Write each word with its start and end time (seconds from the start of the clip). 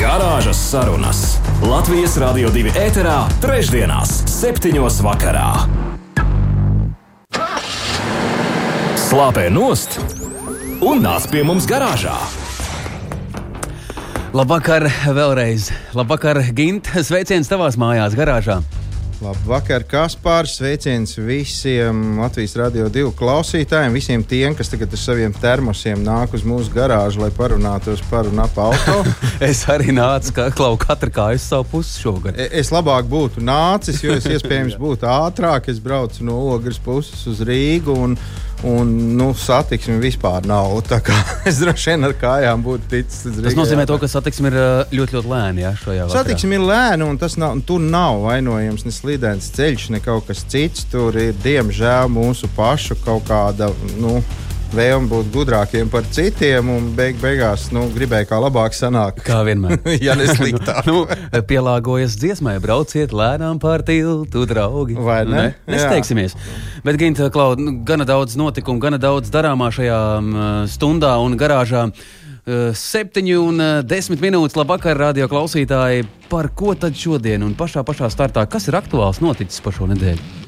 Garāžas 0.00 0.56
sarunas 0.70 1.18
Latvijas 1.60 2.14
Rādio 2.16 2.48
2 2.54 2.70
ēterā, 2.72 3.18
trešdienās, 3.42 4.14
septiņos 4.32 4.96
vakarā. 5.04 5.50
Slāpē 8.96 9.50
nost 9.52 9.98
un 10.80 11.04
nāc 11.04 11.28
pie 11.28 11.44
mums 11.44 11.68
garāžā! 11.68 12.16
Labvakar, 14.32 14.88
vēlreiz. 15.12 15.68
Labvakar, 15.92 16.46
Gint. 16.56 16.88
Sveiciens 17.04 17.52
tavās 17.52 17.76
mājās, 17.76 18.16
garāžā. 18.16 18.62
Labvakar, 19.20 19.82
Kaspārs. 19.84 20.54
Sveiciens 20.56 21.12
visiem 21.20 22.16
Latvijas 22.16 22.54
radio 22.56 22.86
divu 22.88 23.10
klausītājiem, 23.12 23.92
visiem 23.92 24.22
tiem, 24.24 24.54
kas 24.56 24.72
tagad 24.72 24.94
ar 24.96 25.00
saviem 25.02 25.34
termosiem 25.36 26.00
nāk 26.00 26.32
uz 26.38 26.46
mūsu 26.48 26.72
garāžu, 26.72 27.20
lai 27.20 27.28
parunātos 27.36 28.00
par 28.08 28.30
un 28.30 28.40
ap 28.40 28.56
auto. 28.56 29.02
es 29.50 29.60
arī 29.68 29.92
nācu, 29.92 30.32
ka 30.38 30.48
klau 30.56 30.78
katra 30.80 31.12
kājas 31.12 31.50
savu 31.52 31.68
pusi 31.74 32.00
šogad. 32.00 32.40
E, 32.40 32.48
es 32.62 32.72
labāk 32.72 33.10
būtu 33.12 33.44
nācis, 33.44 34.00
jo 34.00 34.16
es 34.16 34.24
iespējams 34.38 34.78
būtu 34.80 35.04
ātrāk. 35.12 35.68
Es 35.68 35.84
braucu 35.84 36.24
no 36.24 36.40
ogres 36.54 36.80
puses 36.80 37.20
uz 37.28 37.44
Rīgu. 37.44 37.98
Un, 38.00 38.16
Un 38.68 38.90
nu, 39.16 39.30
satiksme 39.34 39.96
vispār 40.02 40.44
nav. 40.48 40.74
Es 41.48 41.60
droši 41.62 41.94
vien 41.94 42.04
ar 42.04 42.12
kājām 42.20 42.64
būtu 42.64 42.90
ticis 42.90 43.24
līdz 43.24 43.38
Rīgai. 43.38 43.46
Tas 43.48 43.56
nozīmē, 43.56 43.86
to, 43.88 43.96
ka 44.02 44.10
satiksme 44.10 44.50
ir 44.50 44.58
ļoti, 44.92 45.16
ļoti 45.16 45.30
lēna. 45.32 45.64
Jā, 45.64 46.08
satiksme 46.12 46.58
ir 46.58 46.66
lēna, 46.68 47.08
un 47.08 47.16
tas 47.20 47.38
nav, 47.40 47.62
tur 47.68 47.80
nav 47.80 48.20
vainojams 48.26 48.84
ne 48.84 48.92
slīdens 48.92 49.48
ceļš, 49.56 49.88
ne 49.94 50.02
kaut 50.04 50.28
kas 50.28 50.44
cits. 50.52 50.84
Tur 50.92 51.16
ir 51.16 51.32
diemžēl 51.44 52.12
mūsu 52.12 52.50
pašu 52.56 52.98
kaut 53.04 53.24
kāda. 53.30 53.70
Nu, 54.02 54.18
vēlme 54.74 55.08
būt 55.10 55.30
gudrākiem 55.34 55.90
par 55.90 56.06
citiem, 56.14 56.68
un 56.72 56.90
beig 56.96 57.18
beigās 57.20 57.68
nu, 57.74 57.86
gribēja 57.94 58.28
kā 58.30 58.38
labāk 58.42 58.76
sanākt. 58.76 59.22
Kā 59.26 59.40
vienmēr. 59.46 59.80
ja 60.06 60.16
ne 60.18 60.28
sliktāk. 60.30 60.88
nu, 60.88 61.04
pielāgojas 61.48 62.16
dziesmai, 62.20 62.56
brauciet 62.62 63.14
lēnām 63.16 63.60
pār 63.62 63.84
tiltu, 63.86 64.46
draugi. 64.50 64.98
Vai 64.98 65.22
ne? 65.28 65.36
ne? 65.36 65.76
Nesteigsimies. 65.76 66.36
Bet, 66.86 66.98
Ginta, 67.00 67.30
Klaud, 67.34 67.62
nu, 67.62 67.78
gana 67.86 68.06
daudz 68.08 68.38
notikumu, 68.40 68.82
gana 68.82 69.00
daudz 69.00 69.32
darāmā 69.34 69.70
šajā 69.74 70.00
stundā 70.70 71.16
un 71.22 71.38
garāžā. 71.40 71.88
Septiņi 72.80 73.34
un 73.38 73.64
desmit 73.86 74.22
minūtes, 74.24 74.56
labvakar, 74.58 74.98
radio 74.98 75.28
klausītāji. 75.30 76.08
Par 76.30 76.50
ko 76.56 76.74
tad 76.78 76.96
šodien 76.98 77.44
un 77.46 77.56
pašā 77.58 77.84
pašā 77.86 78.10
startā, 78.10 78.46
kas 78.50 78.70
ir 78.70 78.78
aktuāls 78.80 79.20
noticis 79.22 79.62
pa 79.62 79.74
šo 79.74 79.90
nedēļu? 79.92 80.39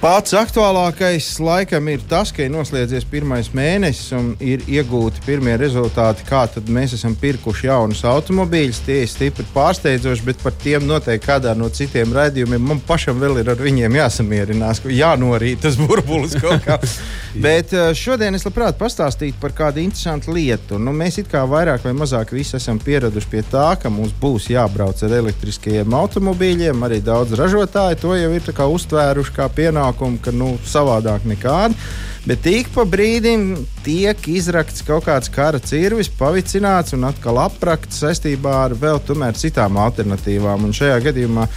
Pats 0.00 0.32
aktuālākais 0.32 1.26
laikam 1.44 1.90
ir 1.92 2.00
tas, 2.08 2.30
ka 2.32 2.40
ir 2.40 2.48
noslēdzies 2.54 3.04
pirmais 3.10 3.50
mēnesis 3.52 4.14
un 4.16 4.30
ir 4.40 4.62
iegūti 4.64 5.20
pirmie 5.26 5.58
rezultāti, 5.60 6.24
kā 6.24 6.46
mēs 6.72 6.94
esam 6.96 7.12
pirkuši 7.20 7.66
jaunus 7.66 8.00
automobīļus. 8.08 8.80
Tie 8.86 8.96
ir 9.02 9.10
stipri 9.12 9.44
pārsteidzoši, 9.52 10.24
bet 10.24 10.40
par 10.40 10.56
tiem 10.62 10.86
noteikti 10.88 11.26
kādā 11.26 11.52
no 11.52 11.68
citiem 11.68 12.14
raidījumiem 12.16 12.64
man 12.70 12.80
pašam 12.88 13.20
vēl 13.20 13.42
ir 13.42 13.50
ar 13.52 13.60
viņiem 13.60 13.98
jāsamierinās, 14.00 14.80
jānorīt 14.88 15.60
tas 15.66 15.76
burbulis 15.76 16.32
kaut 16.40 16.64
kā. 16.64 16.78
bet 17.46 17.76
eh, 17.76 17.90
šodien 17.92 18.40
es 18.40 18.48
labprāt 18.48 18.80
pastāstītu 18.80 19.36
par 19.44 19.52
kādu 19.60 19.84
interesantu 19.84 20.32
lietu. 20.32 20.80
Nu, 20.80 20.96
mēs 20.96 21.20
it 21.20 21.28
kā 21.28 21.44
vairāk 21.44 21.84
vai 21.84 21.92
mazāk 22.00 22.32
visi 22.32 22.56
esam 22.56 22.80
pieraduši 22.80 23.32
pie 23.36 23.44
tā, 23.52 23.68
ka 23.76 23.92
mums 23.92 24.16
būs 24.16 24.48
jābrauc 24.54 25.04
ar 25.04 25.18
elektriskajiem 25.20 26.00
automobīļiem. 26.00 26.88
Arī 26.88 27.04
daudz 27.04 27.36
ražotāji 27.36 28.00
to 28.00 28.16
jau 28.16 28.32
ir 28.32 28.52
uztvēruši 28.70 29.36
kā 29.36 29.52
pienākumu 29.52 29.89
panākumu, 29.90 30.20
ka 30.22 30.30
nu, 30.32 30.58
savādāk 30.64 31.26
nekāda. 31.26 31.74
Bet 32.26 32.44
ik 32.46 32.68
pa 32.74 32.84
brīdim 32.84 33.66
tiek 33.82 34.16
izrakts 34.28 34.82
kaut 34.84 35.06
kāds 35.06 35.30
kara 35.32 35.58
cirvis, 35.58 36.08
pavicināts 36.08 36.92
un 36.92 37.04
atkal 37.04 37.38
aprakts 37.38 38.02
saistībā 38.02 38.66
ar 38.66 38.74
vēl 38.74 39.00
citām 39.34 39.76
alternatīvām. 39.76 40.64
Un 40.64 40.72
šajā 40.72 41.00
gadījumā 41.00 41.48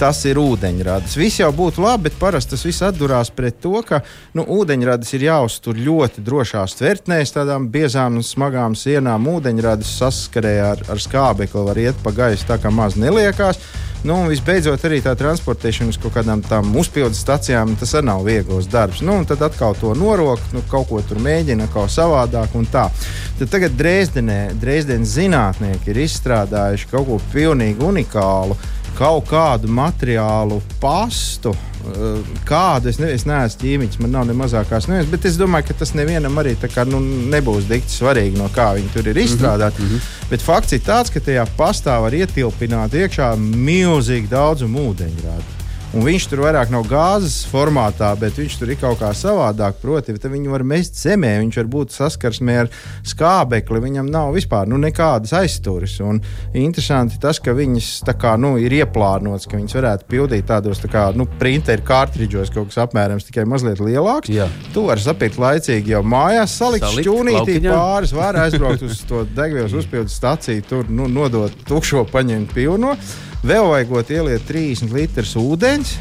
tas 0.00 0.22
ir 0.24 0.38
ūdeņradis. 0.40 1.16
Viss 1.20 1.42
jau 1.42 1.50
būtu 1.52 1.82
labi, 1.84 2.08
bet 2.08 2.16
parasti 2.20 2.54
tas 2.54 2.64
viss 2.64 2.84
atdurās 2.86 3.28
pret 3.36 3.58
to, 3.60 3.74
ka 3.84 4.00
nu, 4.36 4.46
ūdeņradis 4.56 5.12
ir 5.18 5.26
jāuztur 5.26 5.76
ļoti 5.76 6.24
drošās 6.24 6.78
tvertnēs, 6.78 7.34
tādām 7.36 7.68
biezām 7.72 8.16
un 8.20 8.24
smagām 8.24 8.76
sienām. 8.78 9.28
Ūdeņradis 9.34 9.92
saskarē 10.00 10.56
ar, 10.70 10.82
ar 10.88 11.04
skābekli 11.04 11.66
var 11.68 11.82
iet 11.84 12.00
pa 12.04 12.14
gaisu 12.16 12.48
tā 12.48 12.56
kā 12.62 12.72
maz 12.72 12.96
neliekās. 13.00 13.60
Nu, 14.00 14.14
un 14.16 14.30
visbeidzot, 14.32 14.80
arī 14.88 15.02
tā 15.04 15.12
transportēšana 15.20 15.92
uz 15.92 15.98
kaut 16.00 16.14
kādām 16.14 16.40
tām 16.40 16.70
uzpildes 16.80 17.20
stacijām, 17.20 17.74
tas 17.76 17.92
arī 17.98 18.08
nav 18.08 18.24
viegls 18.24 18.70
darbs. 18.72 19.02
Nu, 19.04 19.18
tad 19.28 19.44
atkal 19.44 19.76
to 19.76 19.92
norok, 19.92 20.40
nu, 20.56 20.64
kaut 20.72 20.88
ko 20.88 21.02
tur 21.04 21.20
mēģina, 21.20 21.68
kaut 21.74 21.92
savādāk. 21.92 22.56
Tad 22.72 23.48
tagad 23.52 23.76
Dresdenē, 23.76 24.54
Dresdenes 24.56 25.12
zinātnieki 25.18 25.92
ir 25.92 26.04
izstrādājuši 26.06 26.88
kaut 26.88 27.10
ko 27.10 27.20
pilnīgi 27.34 27.84
unikālu 27.84 28.56
kaut 28.98 29.28
kādu 29.30 29.70
materiālu 29.72 30.60
pastu. 30.80 31.54
Eh, 31.80 32.32
kādu 32.44 32.90
es, 32.90 32.98
ne, 33.00 33.08
es 33.14 33.24
neesmu 33.24 33.62
ķīmiķis, 33.62 34.00
man 34.02 34.12
nav 34.12 34.26
ne 34.28 34.34
mazākās 34.36 34.88
nevienas, 34.90 35.08
bet 35.08 35.24
es 35.30 35.38
domāju, 35.40 35.70
ka 35.70 35.78
tas 35.80 35.94
nevienam 35.96 36.36
arī 36.42 36.52
kā, 36.60 36.84
nu, 36.88 37.00
nebūs 37.32 37.70
dikti 37.70 37.94
svarīgi, 37.94 38.36
no 38.36 38.50
kā 38.52 38.74
viņi 38.76 38.92
tur 38.92 39.08
ir 39.08 39.16
mhm, 39.16 39.24
izstrādāti. 39.24 39.80
Mm 39.80 39.88
-hmm. 39.88 40.10
Bet 40.30 40.44
fakts 40.44 40.76
ir 40.76 40.84
tāds, 40.84 41.12
ka 41.12 41.20
tajā 41.20 41.46
pastā 41.56 41.96
var 42.00 42.12
ietilpināt 42.12 42.92
iekšā 42.92 43.32
milzīgi 43.38 44.28
daudzumu 44.28 44.90
ūdeņrādu. 44.92 45.59
Un 45.90 46.04
viņš 46.06 46.24
tur 46.30 46.44
vairāk 46.44 46.68
nav 46.70 46.84
gāzes 46.86 47.40
formātā, 47.50 48.12
bet 48.14 48.36
viņš 48.38 48.56
tur 48.60 48.70
ir 48.70 48.76
kaut 48.78 49.00
kā 49.00 49.08
savādāk. 49.16 49.80
Proti, 49.82 50.14
viņu 50.14 50.52
var 50.52 50.62
mest 50.62 50.94
zemē, 51.00 51.32
viņš 51.40 51.56
var 51.58 51.70
būt 51.72 51.94
saskarsmē 51.96 52.58
ar 52.60 52.68
skābekli. 53.10 53.80
Viņam 53.82 54.06
nav 54.06 54.30
vispār 54.36 54.70
nu, 54.70 54.78
nekādas 54.78 55.32
aizturas. 55.34 55.96
Un 56.06 56.20
interesanti 56.54 57.18
tas, 57.18 57.40
ka 57.42 57.56
viņas 57.58 57.88
kā, 58.22 58.36
nu, 58.38 58.52
ir 58.62 58.76
ieplānotas, 58.76 59.48
ka 59.50 59.58
viņas 59.58 59.74
varētu 59.80 60.06
pildīt 60.12 60.46
tādos 60.46 60.78
tā 60.78 60.92
kā 60.92 61.08
nu, 61.18 61.26
printeru 61.40 61.82
kārtridžos, 61.88 62.52
kaut 62.54 62.70
kas 62.70 62.78
apmēram 62.84 63.18
tikai 63.26 63.48
mazliet 63.50 63.82
lielāks. 63.82 64.30
Jā. 64.30 64.46
Tu 64.70 64.84
vari 64.86 65.02
sapīt 65.02 65.40
laicīgi 65.42 65.96
jau 65.96 66.04
mājās, 66.06 66.54
salikt 66.60 66.86
šķūnītī 67.00 67.58
pāris, 67.66 68.14
var 68.14 68.38
aizbraukt 68.44 68.86
uz 68.86 69.02
to 69.10 69.24
degvielas 69.34 69.74
uzpildes 69.74 70.14
staciju, 70.22 70.68
tur 70.70 70.94
nu, 70.94 71.10
nodot 71.10 71.66
tukšo, 71.66 72.06
paņemt 72.14 72.54
pilno. 72.54 72.94
Vēl 73.40 73.64
vajagot 73.64 74.10
ieliet 74.12 74.42
30 74.44 74.90
litrus 74.92 75.30
ūdens. 75.40 75.94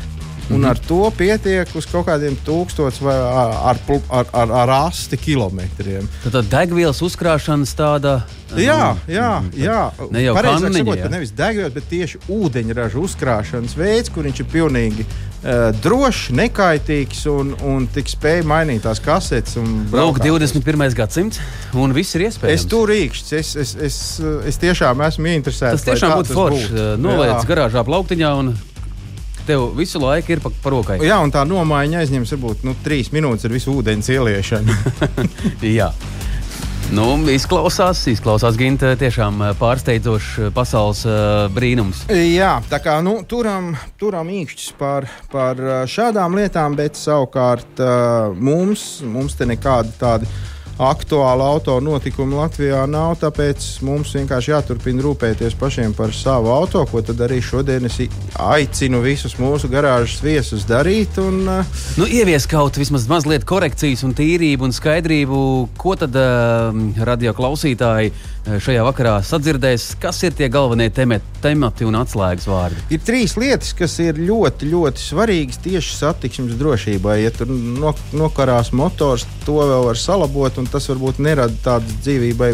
Un 0.50 0.66
ar 0.66 0.80
to 0.82 1.04
pietiek 1.14 1.70
uz 1.78 1.86
kaut 1.90 2.08
kādiem 2.08 2.34
tūkstošiem 2.46 3.06
vai 3.06 3.16
ar, 3.70 3.78
ar, 3.78 4.34
ar, 4.34 4.54
ar 4.64 4.76
asti 4.88 5.20
kilometriem. 5.22 6.10
Tad 6.26 6.40
tā 6.40 6.44
degvielas 6.58 7.02
uzkrāšanas 7.06 7.76
tāda. 7.78 8.20
Jā, 8.58 8.96
jā, 9.06 9.30
jā. 9.54 9.82
Ne 10.10 10.24
jau 10.24 10.34
tādā 10.34 10.72
veidā, 10.74 11.10
nevis 11.14 11.36
degvielas, 11.38 11.74
bet 11.76 11.86
tieši 11.92 12.24
ūdeņraža 12.34 12.98
uzkrāšanas 12.98 13.76
veids, 13.78 14.10
kur 14.10 14.26
viņš 14.26 14.42
ir 14.42 14.48
pilnīgi 14.50 15.06
uh, 15.06 15.70
drošs, 15.84 16.32
nekaitīgs 16.34 17.22
un, 17.30 17.54
un 17.70 17.86
tik 17.94 18.10
spēj 18.10 18.42
mainīt 18.50 18.88
tās 18.88 19.04
kasetes. 19.06 19.60
Lūk, 19.94 20.18
21. 20.26 20.88
gadsimts, 20.98 21.38
un 21.78 21.94
viss 21.94 22.18
ir 22.18 22.26
iespējams. 22.26 22.56
Es 22.56 22.66
tur 22.74 22.90
rīkšķis, 22.90 23.36
es, 23.38 23.54
es, 23.54 23.76
es, 23.86 24.02
es 24.50 24.58
tiešām 24.66 25.06
esmu 25.12 25.30
interesēts. 25.36 25.86
Tas 25.86 25.88
tiešām 25.92 26.18
būtu 26.18 26.40
forši. 26.42 26.84
Noliec 27.06 27.46
garāžā 27.46 27.86
plauktiņā 27.86 28.34
un 28.42 28.56
tev 29.50 29.72
visu 29.78 30.02
laiku 30.04 30.36
ir 30.36 30.44
pa, 30.44 30.54
pa 30.64 30.74
rokai. 30.74 31.00
Jā, 31.06 31.20
un 31.24 31.34
tā 31.34 31.44
nomaiņa 31.48 32.04
aizņems 32.04 32.36
varbūt 32.36 32.66
nu, 32.68 32.78
trīs 32.86 33.12
minūtes 33.16 33.50
ar 33.50 33.56
visu 33.56 33.74
ūdens 33.80 34.12
ieliešanu. 34.14 34.80
Jā. 35.80 35.92
Nu, 36.90 37.06
izklausās, 37.30 38.00
izklausās 38.10 38.56
Ginta, 38.58 38.96
tiešām 38.98 39.44
eh, 39.46 39.52
pārsteidzošs 39.60 40.30
eh, 40.42 40.48
pasaules 40.54 41.04
uh, 41.06 41.44
brīnums. 41.54 42.02
Jā, 42.10 42.56
tā 42.72 42.80
kā 42.82 42.96
nu, 43.06 43.20
turam, 43.30 43.76
turam 44.02 44.32
īkšķis 44.34 44.72
par, 44.80 45.06
par 45.30 45.62
šādām 45.86 46.40
lietām, 46.40 46.74
bet 46.80 46.98
savukārt 46.98 47.84
uh, 47.86 48.34
mums, 48.34 49.04
mums 49.06 49.38
te 49.38 49.46
nekādi 49.50 49.94
tādi 50.02 50.30
aktuāla 50.80 51.50
auto 51.54 51.76
notikuma 51.84 52.46
Latvijā 52.46 52.86
nav. 52.90 53.18
Tāpēc 53.20 53.66
mums 53.86 54.14
vienkārši 54.16 54.54
jāturpina 54.54 55.04
rūpēties 55.04 55.58
pašiem 55.60 55.94
par 55.98 56.14
savu 56.16 56.52
auto, 56.54 56.86
ko 56.90 57.04
arī 57.04 57.42
šodien 57.44 57.86
es 57.90 58.00
aicinu 58.40 59.04
visus 59.04 59.36
mūsu 59.40 59.70
garāžas 59.72 60.24
viesus 60.24 60.66
darīt. 60.70 61.20
Un, 61.20 61.42
uh, 61.48 61.80
nu, 62.00 62.08
ievies 62.08 62.48
kaut 62.50 62.80
vismaz 62.80 63.10
mazliet 63.12 63.46
korekcijas, 63.50 64.06
un 64.08 64.16
tīrību 64.16 64.70
un 64.70 64.76
skaidrību, 64.76 65.40
ko 65.80 65.96
tad 66.00 66.16
uh, 66.16 66.72
radio 67.04 67.36
klausītāji 67.36 68.14
šajā 68.58 68.84
vakarā 68.88 69.18
sadzirdēs, 69.26 69.92
kas 70.02 70.22
ir 70.26 70.34
tie 70.38 70.50
galvenie 70.52 70.88
temati 70.94 71.88
un 71.88 71.98
atslēgas 72.00 72.48
vārdi. 72.50 72.82
Ir 72.96 73.04
trīs 73.06 73.36
lietas, 73.40 73.74
kas 73.78 73.98
ir 74.04 74.18
ļoti, 74.18 74.70
ļoti 74.72 75.04
svarīgas 75.04 75.62
tieši 75.66 75.98
satiksmes 76.00 76.58
drošībai. 76.60 77.20
Ja 77.22 77.34
tur 77.36 77.52
nokarās 77.52 78.74
motors, 78.76 79.28
to 79.46 79.60
vēl 79.62 79.86
var 79.90 80.00
salabot, 80.00 80.58
un 80.62 80.70
tas 80.72 80.90
varbūt 80.90 81.22
nerada 81.24 81.56
tādas 81.66 82.00
dzīvībai 82.02 82.52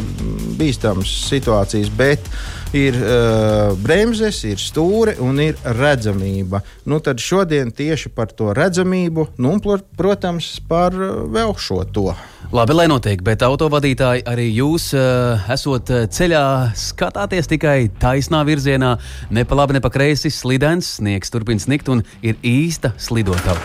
bīstamas 0.60 1.16
situācijas. 1.30 1.92
Bet 1.96 2.30
ir 2.76 2.98
uh, 3.00 3.74
bremzes, 3.80 4.42
ir 4.48 4.60
stūri 4.62 5.16
un 5.24 5.40
ir 5.44 5.58
redzamība. 5.64 6.62
Nu, 6.90 7.00
tad 7.04 7.22
šodien 7.24 7.72
tieši 7.76 8.12
par 8.16 8.34
to 8.36 8.52
redzamību, 8.56 9.30
nu, 9.42 9.56
protams, 9.98 10.56
par 10.68 10.96
vēl 10.96 11.56
šo 11.60 11.84
to. 11.96 12.10
Labi, 12.56 12.76
lai 12.78 12.86
notiek, 12.92 13.24
bet 13.26 13.42
autovadītāji 13.46 14.26
arī 14.30 14.50
jūs 14.54 14.92
uh, 14.94 15.48
esot 15.52 15.90
ceļā, 16.14 16.44
skatāties 16.78 17.50
tikai 17.52 17.78
taisnā 18.02 18.44
virzienā, 18.48 18.96
ne 19.34 19.46
pa 19.48 19.58
labi, 19.58 19.78
ne 19.78 19.84
pa 19.84 19.90
kreisi, 19.94 20.30
slidens, 20.34 20.98
sniegs 21.00 21.34
turpina 21.34 21.64
snikt 21.64 21.90
un 21.90 22.04
ir 22.22 22.38
īsta 22.46 22.94
slidotava. 23.02 23.60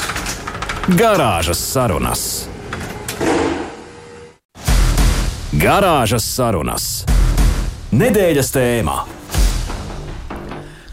Garāžas 0.97 1.61
sarunas. 1.61 2.25
Garāžas 5.61 6.25
sarunas. 6.25 7.10
Nedēļas 7.91 8.53
tēmā. 8.55 8.93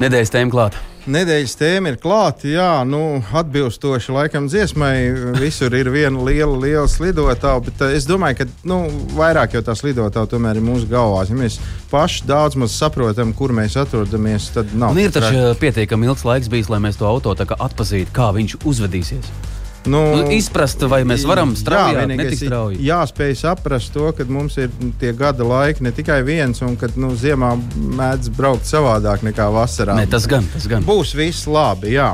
Nedēļas 0.02 0.32
tēma 0.34 0.50
klāta. 0.50 0.80
Nedēļas 1.14 1.52
tēma 1.60 1.92
ir 1.92 2.00
klāta. 2.02 2.48
Jā, 2.50 2.72
nu, 2.90 3.20
atbilstoši 3.38 4.16
laikam 4.16 4.48
dziesmai, 4.50 4.96
visur 5.38 5.76
ir 5.78 5.92
viena 5.94 6.26
liela, 6.26 6.56
liela 6.58 6.88
slidotava. 6.90 7.62
Bet 7.68 7.84
uh, 7.86 7.94
es 7.94 8.08
domāju, 8.10 8.40
ka 8.40 8.48
nu, 8.66 8.80
vairāk 9.14 9.54
jau 9.54 9.62
tā 9.68 9.76
slidotava 9.78 10.26
tomēr 10.32 10.58
ir 10.58 10.66
mūsu 10.66 10.90
galvās. 10.90 11.30
Ja 11.30 11.38
mēs 11.38 11.60
paši 11.92 12.26
daudz 12.32 12.58
maz 12.58 12.74
saprotam, 12.74 13.30
kur 13.38 13.54
mēs 13.54 13.78
atrodamies, 13.78 14.50
tad 14.58 14.74
nav. 14.74 14.98
Un 14.98 15.04
ir 15.06 15.14
taču 15.14 15.54
pietiekami 15.62 16.10
ilgs 16.10 16.26
laiks 16.26 16.50
bijis, 16.50 16.74
lai 16.74 16.82
mēs 16.82 16.98
to 16.98 17.06
auto 17.06 17.38
atpazītu, 17.38 18.10
kā 18.18 18.32
viņš 18.40 18.58
uzvedīsies. 18.66 19.30
Nu, 19.88 20.02
nu, 20.16 20.32
izprast, 20.36 20.84
vai 20.92 21.02
mēs 21.08 21.24
varam 21.28 21.54
strādāt 21.58 22.10
netik 22.12 22.42
strauji. 22.42 22.82
Jāspēj 22.88 23.38
saprast 23.42 23.94
to, 23.96 24.10
ka 24.16 24.28
mums 24.30 24.60
ir 24.62 24.74
tie 25.02 25.14
gada 25.18 25.48
laiki 25.48 25.86
ne 25.88 25.94
tikai 25.96 26.20
viens, 26.28 26.62
un 26.66 26.76
ka 26.80 26.92
nu, 27.00 27.14
ziemā 27.18 27.54
mēdz 27.76 28.34
braukt 28.38 28.68
savādāk 28.68 29.26
nekā 29.28 29.48
vasarā. 29.54 29.98
Ne, 30.00 30.08
tas 30.12 30.28
gan, 30.30 30.46
tas 30.54 30.68
gan. 30.70 30.86
Būs 30.88 31.16
viss 31.18 31.48
labi, 31.50 31.96
jā. 31.96 32.14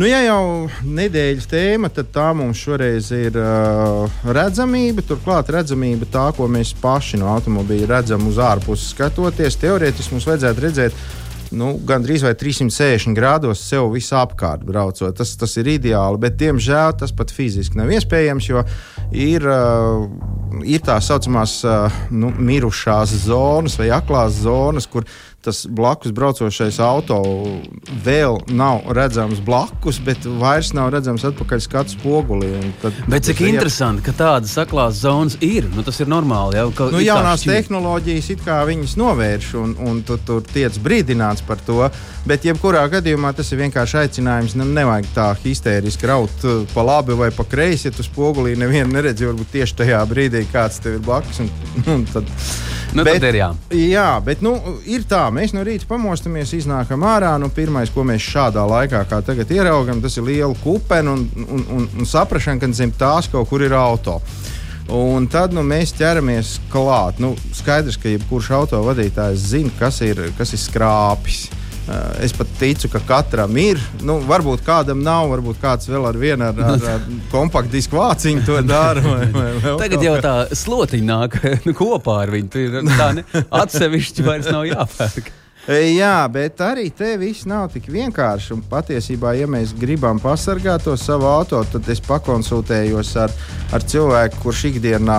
Nu, 0.00 0.06
ja 0.08 0.22
jau 0.24 0.70
nedēļas 0.88 1.48
tēma, 1.50 1.90
tad 1.92 2.08
tā 2.14 2.30
mums 2.32 2.56
šoreiz 2.64 3.10
ir 3.12 3.34
uh, 3.36 4.06
redzamība. 4.24 5.04
Turklāt 5.04 5.50
redzamība 5.52 6.08
tā, 6.08 6.30
ko 6.32 6.46
mēs 6.48 6.72
paši 6.80 7.20
no 7.20 7.28
automobīļa 7.34 7.90
redzam 7.90 8.24
uz 8.30 8.40
ārpuses 8.40 8.94
skatoties. 8.94 9.58
Teorētiski 9.60 10.16
mums 10.16 10.28
vajadzētu 10.30 10.64
redzēt 10.64 10.96
nu, 11.56 11.72
gandrīz 11.88 12.24
vai 12.24 12.32
360 12.38 13.16
grādos 13.16 13.62
sev 13.64 13.90
visapkārt 13.92 14.64
braucot. 14.66 15.14
Tas, 15.18 15.34
tas 15.38 15.56
ir 15.60 15.70
ideāli, 15.74 16.20
bet 16.22 16.38
diemžēl 16.40 16.96
tas 17.00 17.14
pat 17.16 17.32
fiziski 17.34 17.78
nav 17.80 17.92
iespējams, 17.92 18.48
jo 18.50 18.64
ir, 19.12 19.46
uh, 19.46 20.06
ir 20.64 20.84
tā 20.84 20.98
saucamās 21.04 21.58
uh, 21.66 22.02
nu, 22.10 22.32
mirušās 22.38 23.14
zonas 23.26 23.78
vai 23.80 23.92
aklās 23.94 24.42
zonas, 24.44 24.88
kur 24.90 25.06
tas 25.42 25.64
blakus 25.66 26.12
braucošais 26.14 26.78
auto 26.82 27.18
vēl 28.04 28.38
nav 28.54 28.86
redzams 28.94 29.40
blakus, 29.42 29.98
bet 30.04 30.22
vairs 30.38 30.70
nav 30.76 30.92
redzams 30.94 31.24
atpakaļ 31.26 31.62
skatu 31.64 31.96
spogulī. 31.96 32.52
Tad, 32.82 33.00
bet 33.10 33.26
cik 33.26 33.42
interesanti, 33.48 34.04
ka 34.06 34.14
tādas 34.16 34.54
saklās 34.54 35.00
zonas 35.02 35.34
ir. 35.42 35.66
Nu, 35.74 35.82
tas 35.86 35.98
ir 36.02 36.10
normāli. 36.10 36.60
Jau, 36.60 36.68
ka, 36.78 36.88
nu, 36.94 37.02
jaunās 37.02 37.42
tehnoloģijas 37.48 38.30
it 38.36 38.44
kā 38.46 38.60
viņas 38.68 38.94
novērš, 39.00 39.52
un, 39.58 39.74
un 39.82 40.02
tu 40.06 40.18
tur 40.22 40.46
tiec 40.46 40.78
brīdināts 40.82 41.42
par 41.46 41.58
to. 41.66 41.88
Bet, 42.22 42.46
jebkurā 42.46 42.84
gadījumā, 42.92 43.32
tas 43.34 43.50
ir 43.50 43.58
vienkārši 43.64 43.98
aicinājums. 44.04 44.54
Nu, 44.58 44.68
nevajag 44.70 45.10
tā 45.16 45.26
histēriski 45.42 46.06
raut 46.06 46.46
uh, 46.46 46.62
pa 46.70 46.86
labi 46.86 47.18
vai 47.18 47.32
pa 47.34 47.46
kreisi, 47.48 47.88
ja 47.88 47.96
tu 47.96 48.06
spogulī 48.06 48.54
nevienu 48.58 48.94
neredzi. 48.94 49.26
Varbūt 49.26 49.50
tieši 49.56 49.80
tajā 49.82 50.04
brīdī 50.06 50.44
kāds 50.52 50.78
tev 50.84 51.00
ir 51.00 51.02
blakus. 51.02 51.42
Un, 51.42 51.50
un 51.96 52.06
tad, 52.06 52.30
nu, 52.94 53.02
bet, 53.02 53.18
tad 53.18 53.28
ir 53.32 53.40
jā. 53.40 53.50
Jā, 53.74 54.08
bet 54.22 54.44
nu, 54.44 54.54
ir 54.86 55.02
tā 55.10 55.24
mēs 55.34 55.54
no 55.56 55.64
rīta 55.66 55.88
pamostamies, 55.88 56.54
iznākam 56.56 57.04
ārā. 57.08 57.32
Nu, 57.40 57.50
pirmais, 57.52 57.90
ko 57.92 58.04
mēs 58.08 58.24
šādā 58.24 58.64
laikā, 58.68 59.04
ieraugam, 59.56 60.02
tas 60.04 60.16
ir 60.18 60.28
liela 60.28 60.54
kupena 60.62 61.16
un, 61.16 61.26
un, 61.46 61.64
un, 61.78 61.88
un 61.98 62.08
saprāšana, 62.08 62.60
ka 62.62 62.70
zem 62.76 62.92
tās 62.92 63.30
kaut 63.32 63.48
kur 63.50 63.64
ir 63.64 63.74
auto. 63.76 64.20
Un 64.92 65.26
tad 65.30 65.54
nu, 65.54 65.62
mēs 65.64 65.94
ķeramies 65.96 66.58
klāt. 66.72 67.22
Nu, 67.22 67.32
skaidrs, 67.54 67.96
ka 67.96 68.12
jebkurš 68.12 68.52
autovadītājs 68.58 69.50
zina, 69.54 69.72
kas 69.78 70.02
ir, 70.04 70.20
kas 70.38 70.52
ir 70.52 70.60
skrāpis. 70.60 71.46
Uh, 71.48 71.61
es 72.22 72.34
pat 72.36 72.50
ticu, 72.60 72.88
ka 72.92 73.00
katram 73.08 73.56
ir. 73.60 73.80
Nu, 74.06 74.20
varbūt 74.28 74.62
kādam 74.66 75.02
nav, 75.02 75.28
varbūt 75.32 75.60
kāds 75.62 75.90
vēl 75.90 76.06
ar 76.08 76.18
vienu 76.20 76.46
ar, 76.46 76.62
ar, 76.74 76.88
ar 76.94 77.06
kompaktu 77.32 77.74
disku 77.74 77.98
vāciņu 77.98 78.46
to 78.46 78.60
dara. 78.66 79.02
Vai, 79.02 79.26
vai 79.34 79.76
Tagad 79.82 80.06
jau 80.06 80.16
tā 80.22 80.36
slotiņa 80.56 81.08
nāk 81.08 81.38
kopā 81.80 82.22
ar 82.26 82.34
viņu. 82.34 82.82
Tā 82.94 83.12
ne, 83.18 83.26
atsevišķi 83.62 84.26
vairs 84.28 84.50
nav 84.52 84.66
jāpērk. 84.70 85.32
E, 85.62 85.76
jā, 85.94 86.26
bet 86.26 86.58
arī 86.58 86.88
te 86.90 87.12
viss 87.20 87.44
nav 87.46 87.68
tik 87.70 87.84
vienkārši. 87.94 88.48
Un 88.56 88.64
patiesībā, 88.66 89.36
ja 89.38 89.46
mēs 89.46 89.70
gribam 89.78 90.18
pasargāt 90.18 90.82
to 90.82 90.96
savu 90.98 91.28
auto, 91.30 91.60
tad 91.70 91.86
es 91.92 92.00
pakonsultējos 92.02 93.12
ar, 93.22 93.34
ar 93.70 93.84
cilvēku, 93.86 94.40
kurš 94.42 94.64
ikdienā 94.72 95.18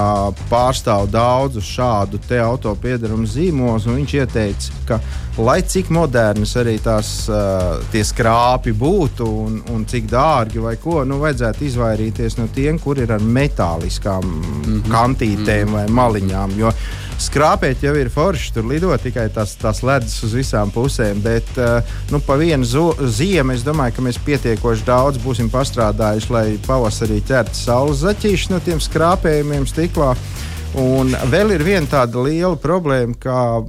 pārstāv 0.52 1.08
daudzus 1.14 1.70
šādu 1.78 2.20
auto 2.44 2.74
piedarumu 2.76 3.24
zīmolus. 3.24 3.88
Viņš 3.88 4.16
ieteica, 4.20 4.82
ka, 4.90 4.98
lai 5.40 5.62
cik 5.64 5.94
modernas 5.96 6.58
arī 6.60 6.76
tās 6.84 7.14
uh, 7.32 8.04
skrāpi 8.04 8.76
būtu 8.76 9.30
un, 9.46 9.62
un 9.72 9.88
cik 9.88 10.12
dārgi 10.12 10.60
vai 10.60 10.76
ko, 10.76 11.06
nu, 11.08 11.22
vajadzētu 11.24 11.70
izvairīties 11.70 12.36
no 12.42 12.50
tiem, 12.52 12.82
kur 12.84 13.00
ir 13.00 13.16
ar 13.16 13.24
metāliskām 13.24 14.28
mm 14.28 14.44
-hmm. 14.44 14.92
kantītēm 14.92 15.70
mm 15.70 15.74
-hmm. 15.74 15.80
vai 15.80 15.88
maliņām. 15.88 16.60
Jo, 16.60 16.76
skrāpēt 17.22 17.84
jau 17.86 17.94
ir 17.98 18.10
forši. 18.14 18.54
Tur 18.56 18.68
lido 18.70 18.94
tikai 19.02 19.28
tas, 19.34 19.56
tas 19.60 19.84
ledus 19.86 20.16
uz 20.26 20.36
visām 20.38 20.72
pusēm. 20.74 21.22
Bet 21.24 21.50
uh, 21.62 21.96
nu, 22.12 22.22
pa 22.24 22.38
vienu 22.40 22.66
ziemu 23.10 23.56
es 23.56 23.66
domāju, 23.66 23.98
ka 23.98 24.08
mēs 24.08 24.22
pietiekoši 24.26 24.88
daudz 24.88 25.22
būsim 25.24 25.52
pastrādājuši, 25.54 26.34
lai 26.34 26.46
pavasarī 26.68 27.22
ķertu 27.28 27.58
saules 27.58 28.04
zaķīšu 28.06 28.54
no 28.54 28.62
tiem 28.64 28.82
skrāpējumiem 28.84 29.68
stiklā. 29.70 30.14
Un 30.80 31.12
vēl 31.30 31.52
ir 31.54 31.62
viena 31.62 31.86
tāda 31.86 32.24
liela 32.26 32.56
problēma, 32.58 33.14
kā 33.22 33.62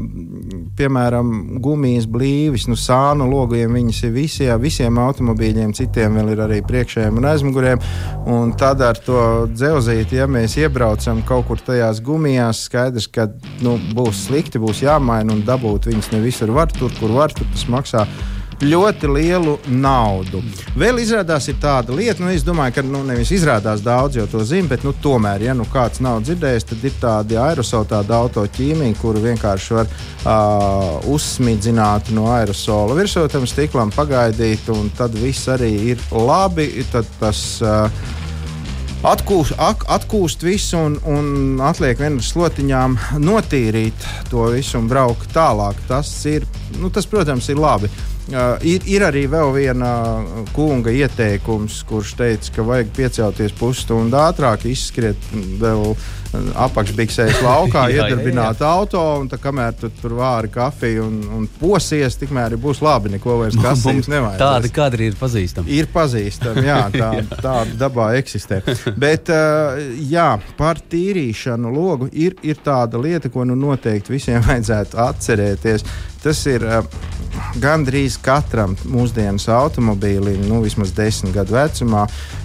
piemēram 0.79 1.59
gumijas 1.63 2.07
blīvis, 2.09 2.65
nu, 2.71 2.79
sānu 2.81 3.27
logiem. 3.29 3.77
Viņas 3.77 4.01
ir 4.07 4.15
visie, 4.15 4.49
visiem 4.61 4.97
automobīļiem, 5.03 5.75
citiem 5.77 6.17
vēl 6.17 6.33
ir 6.33 6.45
arī 6.47 6.61
priekšējiem 6.65 7.21
un 7.21 7.29
aizmugurējiem. 7.29 7.85
Un 8.33 8.55
tad 8.57 8.81
ar 8.87 9.01
to 9.05 9.21
dzelzīti, 9.53 10.17
ja 10.17 10.29
mēs 10.31 10.57
iebraucam 10.63 11.21
kaut 11.29 11.51
kur 11.51 11.61
tajās 11.61 12.01
gumijās, 12.05 12.65
skaidrs, 12.71 13.11
ka 13.13 13.29
nu, 13.65 13.77
būs 13.93 14.25
slikti, 14.31 14.63
būs 14.63 14.81
jāmaina 14.87 15.37
un 15.37 15.45
dabūt 15.45 15.91
viņas 15.93 16.15
ne 16.15 16.25
visur 16.25 16.55
var, 16.57 16.73
tur, 16.73 16.95
kur 17.01 17.13
var, 17.19 17.37
tur 17.37 17.51
tas 17.53 17.69
maksā 17.69 18.07
ļoti 18.65 19.09
lielu 19.11 19.55
naudu. 19.69 20.41
Vēl 20.79 21.01
izrādās 21.03 21.49
tāda 21.61 21.95
lieta, 21.95 22.23
nu, 22.23 22.31
es 22.33 22.45
domāju, 22.47 22.77
ka 22.79 22.85
nu, 22.87 23.03
nevis 23.07 23.33
izrādās 23.35 23.83
daudz, 23.85 24.19
jo 24.19 24.27
to 24.31 24.43
zina, 24.47 24.69
bet 24.73 24.85
nu, 24.87 24.95
tomēr, 25.05 25.47
ja 25.49 25.55
nu, 25.57 25.67
kāds 25.71 26.03
nav 26.05 26.23
dzirdējis, 26.25 26.69
tad 26.71 26.85
ir 26.89 26.99
tādi 27.03 27.39
aerosoli, 27.41 27.91
tāda 27.93 28.19
autoķīmija, 28.25 28.99
kuru 29.01 29.23
vienkārši 29.25 29.79
var 29.79 29.89
uh, 29.91 31.09
uzsmidzināt 31.13 32.13
no 32.17 32.29
aerosola 32.35 32.97
virsotam 32.99 33.47
stiklam, 33.49 33.93
pagaidīt, 33.95 34.69
un 34.75 34.91
tad 34.97 35.17
viss 35.19 35.51
arī 35.53 35.73
ir 35.95 36.05
labi. 36.13 36.71
Tad 36.93 37.09
tas, 37.21 37.47
uh, 37.65 37.89
Atkūst, 39.05 39.59
ak, 39.61 39.83
atkūst 39.93 40.41
visu 40.47 40.79
un, 40.81 40.95
un 41.05 41.59
atliek 41.61 41.99
vienam 42.01 42.23
slotiņām 42.25 42.95
notīrīt 43.21 44.07
to 44.31 44.47
visu 44.55 44.79
un 44.81 44.89
braukt 44.89 45.29
tālāk. 45.37 45.77
Tas, 45.91 46.09
ir, 46.31 46.47
nu, 46.81 46.89
tas 46.89 47.05
protams, 47.05 47.51
ir 47.53 47.61
labi. 47.61 47.91
Uh, 47.93 48.14
ir, 48.33 48.85
ir 48.89 49.05
arī 49.05 49.27
vēl 49.31 49.53
viena 49.55 49.93
kunga 50.57 50.93
ieteikums, 50.95 51.83
kurš 51.89 52.15
teica, 52.19 52.53
ka 52.57 52.67
vajag 52.67 52.93
piecelties 52.97 53.57
pusstundu 53.59 54.21
ātrāk, 54.21 54.65
izskriet 54.71 55.33
vēl 55.61 55.95
apakšbiksēs 56.35 57.41
laukā, 57.45 57.87
jā, 57.93 58.05
iedarbināt 58.05 58.61
jā, 58.61 58.67
jā. 58.67 58.71
auto, 58.71 59.03
un 59.21 59.29
tā, 59.31 59.39
kamēr 59.43 59.77
tu 59.79 59.91
tur 60.01 60.17
vāri 60.19 60.51
kafiju 60.55 61.07
un, 61.07 61.19
un 61.39 61.47
posies, 61.61 62.19
tikmēr 62.21 62.57
būs 62.61 62.83
labi. 62.85 63.13
Neko 63.15 63.39
vairs 63.43 63.59
kasīt 63.67 64.09
nevajag. 64.11 64.41
Tādi 64.41 64.73
kadri 64.75 65.11
ir 65.11 65.19
pazīstami. 65.21 65.71
Ir 65.79 65.91
pazīstami, 65.95 66.65
jā, 66.69 66.81
tā, 67.01 67.11
tāda 67.35 67.79
dabā 67.85 68.11
eksistē. 68.21 68.63
Bet 69.01 69.31
uh, 69.35 69.79
jā, 70.11 70.31
par 70.59 70.83
tīrīšanu 70.91 71.75
logu 71.75 72.11
ir, 72.11 72.39
ir 72.47 72.61
tāda 72.65 73.01
lieta, 73.01 73.31
ko 73.33 73.47
nu 73.49 73.59
noteikti 73.59 74.17
visiem 74.17 74.43
vajadzētu 74.45 75.01
atcerēties 75.05 75.87
tas 76.25 76.47
ir. 76.51 76.65
Uh, 76.65 77.13
gandrīz 77.59 78.17
katram 78.23 78.75
mūsdienas 78.89 79.47
automobīlim, 79.53 80.45
nu, 80.49 80.61
vismaz 80.65 80.93
desmit 80.95 81.35
gadu 81.35 81.57
vecumā, 81.57 82.05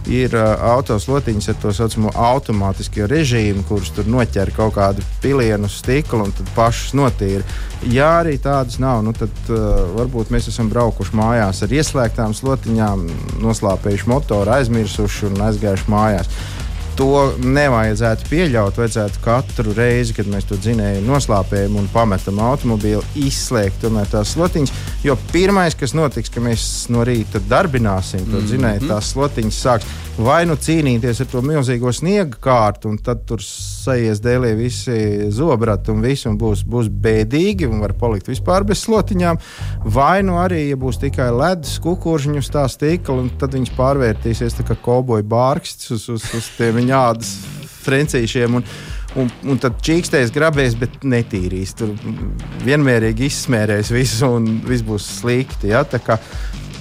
ir 0.09 0.33
uh, 0.37 0.53
autoslotiņas 0.75 1.49
ar 1.51 1.57
to 1.61 1.73
saucamo 1.75 2.13
automātisko 2.13 3.07
režīmu, 3.09 3.65
kurus 3.69 3.93
tur 3.95 4.09
noķer 4.09 4.53
kaut 4.55 4.75
kādu 4.77 5.05
pilienu 5.23 5.69
stiklu 5.71 6.23
un 6.27 6.33
tad 6.35 6.49
pašus 6.57 6.95
notīra. 6.97 7.43
Ja 7.89 8.11
arī 8.19 8.37
tādas 8.41 8.79
nav, 8.81 9.03
nu, 9.05 9.13
tad 9.17 9.33
uh, 9.49 9.83
varbūt 9.97 10.33
mēs 10.33 10.49
esam 10.51 10.71
braukuši 10.73 11.17
mājās 11.19 11.63
ar 11.65 11.75
ieslēgtām 11.79 12.35
slotiņām, 12.37 13.05
noslāpējuši 13.43 14.09
motoru, 14.09 14.57
aizmirsuši 14.57 15.29
un 15.29 15.45
aizgājuši 15.49 15.93
mājās 15.93 16.33
to 16.99 17.29
nevajadzētu 17.39 18.27
pieļaut. 18.27 18.79
Vajadzētu 18.79 19.21
katru 19.23 19.73
reizi, 19.77 20.15
kad 20.17 20.27
mēs 20.31 20.49
to 20.49 20.57
dzinēju, 20.59 21.05
noslāpējam 21.07 21.77
un 21.79 21.87
pametam 21.93 22.41
automobīlu, 22.43 23.03
izslēgt 23.23 23.87
tās 24.11 24.35
slotiņas. 24.35 24.73
Jo 25.05 25.15
pirmais, 25.31 25.77
kas 25.79 25.95
notiks, 25.95 26.31
ka 26.33 26.43
mēs 26.43 26.63
no 26.91 27.05
rīta 27.07 27.39
darbināsim 27.47 28.27
to 28.27 28.43
dzinēju, 28.43 28.81
mm 28.81 28.85
-hmm. 28.85 28.91
tās 28.91 29.13
slotiņas 29.13 29.63
sāks 29.63 29.87
vai 30.19 30.43
nu 30.47 30.55
cīnīties 30.59 31.21
ar 31.23 31.27
to 31.31 31.41
milzīgo 31.45 31.91
sniega 31.95 32.37
kārtu, 32.43 32.89
un 32.91 32.97
tad 33.03 33.21
tur 33.27 33.41
sajies 33.43 34.19
dēlī 34.19 34.51
visi 34.57 35.29
zobrati 35.31 35.93
un 35.93 36.01
viss, 36.03 36.27
būs, 36.39 36.65
būs 36.67 36.89
bēdīgi, 36.91 37.69
un 37.69 37.79
var 37.79 37.93
palikt 37.99 38.27
vispār 38.27 38.65
bez 38.67 38.83
slotiņām. 38.83 39.39
Vai 39.85 40.19
nu 40.27 40.35
arī, 40.41 40.65
ja 40.69 40.79
būs 40.79 40.99
tikai 40.99 41.29
ledus 41.31 41.77
kukurūziņu 41.83 42.43
tā 42.51 42.65
stikla, 42.71 43.29
tad 43.39 43.55
viņš 43.55 43.71
pārvērtīsies 43.77 44.59
kā 44.67 44.75
kauboja 44.83 45.23
bārksts 45.23 45.93
uz, 45.95 46.09
uz, 46.11 46.25
uz 46.35 46.51
tiem 46.57 46.81
viņa 46.89 47.01
ādas 47.13 47.33
frencīšiem. 47.85 48.59
Un, 48.59 48.65
un, 49.19 49.31
un 49.49 49.61
tad 49.61 49.79
čīkstēs, 49.85 50.33
grabēs, 50.33 50.77
bet 50.79 51.01
netīrīs. 51.03 51.75
Tur 51.77 51.93
vienmērīgi 52.65 53.29
izsmērēs 53.29 53.93
visu, 53.93 54.33
un 54.39 54.59
viss 54.67 54.85
būs 54.85 55.07
slikti. 55.21 55.71
Ja? 55.73 55.85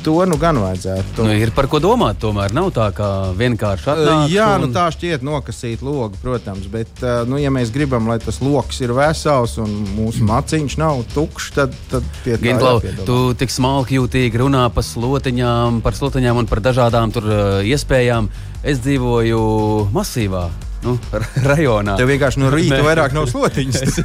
To 0.09 0.25
nu 0.25 0.39
gan 0.41 0.57
vajadzētu. 0.57 1.25
Nu, 1.27 1.33
ir 1.37 1.51
par 1.53 1.67
ko 1.69 1.83
domāt. 1.85 2.17
Tomēr 2.23 2.55
nav 2.57 2.71
tā, 2.73 2.87
ka 2.97 3.09
vienkārši 3.37 3.91
atnākt. 3.93 4.33
Jā, 4.33 4.47
un... 4.57 4.65
nu, 4.65 4.69
tā 4.73 4.87
šķiet 4.95 5.25
nokasīt 5.27 5.83
logu, 5.85 6.17
protams. 6.23 6.65
Bet, 6.73 7.03
nu, 7.29 7.37
ja 7.37 7.53
mēs 7.53 7.69
gribam, 7.75 8.09
lai 8.09 8.17
tas 8.23 8.41
lokus 8.41 8.81
ir 8.81 8.95
vesels 8.97 9.59
un 9.61 9.75
mūsu 9.99 10.25
maciņš 10.31 10.79
nav 10.81 11.03
tukšs, 11.13 11.51
tad, 11.59 11.77
tad 11.93 12.07
pie 12.23 12.39
tā 12.39 12.45
Gintlau, 12.47 12.81
tu 13.05 13.19
tik 13.37 13.53
smalki 13.53 13.99
jūtīgi 13.99 14.41
runā 14.41 14.65
par 14.73 14.87
slotiņām, 14.89 15.83
par 15.85 15.99
slotiņām 15.99 16.41
un 16.41 16.49
par 16.49 16.65
dažādām 16.65 17.13
tur 17.13 17.29
uh, 17.29 17.43
iespējām. 17.69 18.33
Es 18.65 18.81
dzīvoju 18.81 19.45
masīvā. 19.93 20.49
Nu, 20.85 20.95
rajonā. 21.43 21.97
Tev 21.99 22.11
vienkārši 22.13 22.43
no 22.43 22.53
rīta 22.55 22.81
vairāk 22.87 23.17
nav 23.17 23.29
slotiņas. 23.31 23.83
es, 23.83 24.01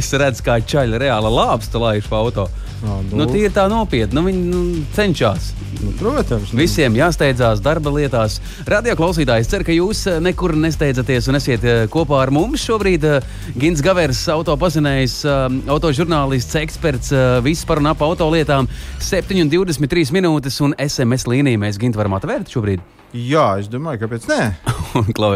es 0.00 0.10
redzu, 0.16 0.46
kā 0.46 0.60
čaļi 0.64 1.00
reāli 1.02 1.32
lāpsta 1.36 1.82
laiž 1.82 2.08
pa 2.10 2.22
auto. 2.24 2.48
No, 2.80 3.02
nu. 3.04 3.18
Nu, 3.20 3.26
tie 3.28 3.44
ir 3.44 3.52
tā 3.52 3.66
nopietni. 3.68 4.16
Nu, 4.16 4.22
viņi 4.24 4.44
nu, 4.48 4.60
cenšas. 4.96 5.50
Nu, 5.82 5.92
protams. 5.98 6.52
Nu. 6.52 6.60
Visiem 6.62 6.94
jāsteidzās 6.96 7.60
darba 7.64 7.92
lietās. 7.92 8.38
Radio 8.68 8.94
klausītājs 8.96 9.50
cer, 9.52 9.64
ka 9.66 9.74
jūs 9.74 10.06
eh, 10.08 10.16
nekur 10.24 10.54
nesteidzaties 10.56 11.28
un 11.28 11.36
esiet 11.36 11.66
eh, 11.68 11.82
kopā 11.92 12.22
ar 12.24 12.32
mums. 12.32 12.64
Šobrīd 12.64 13.04
uh, 13.08 13.26
Gins 13.60 13.82
Gavers, 13.84 14.22
auto 14.32 14.56
pazinējs, 14.60 15.18
uh, 15.28 15.44
autožurnālists, 15.72 16.56
eksperts, 16.60 17.12
viss 17.44 17.68
par 17.68 17.82
un 17.82 17.90
ap 17.92 18.00
autolietām. 18.04 18.68
7,23 19.04 20.16
minūtes 20.16 20.60
un 20.64 20.76
SMS 20.80 21.28
līnija 21.28 21.60
mēs 21.60 21.80
Gint 21.80 22.00
varam 22.00 22.16
atvērt 22.16 22.52
šobrīd. 22.52 22.84
Jā, 23.10 23.56
es 23.58 23.66
domāju, 23.66 24.04
kāpēc 24.04 24.28
nē. 24.30 24.42
Klau, 25.16 25.34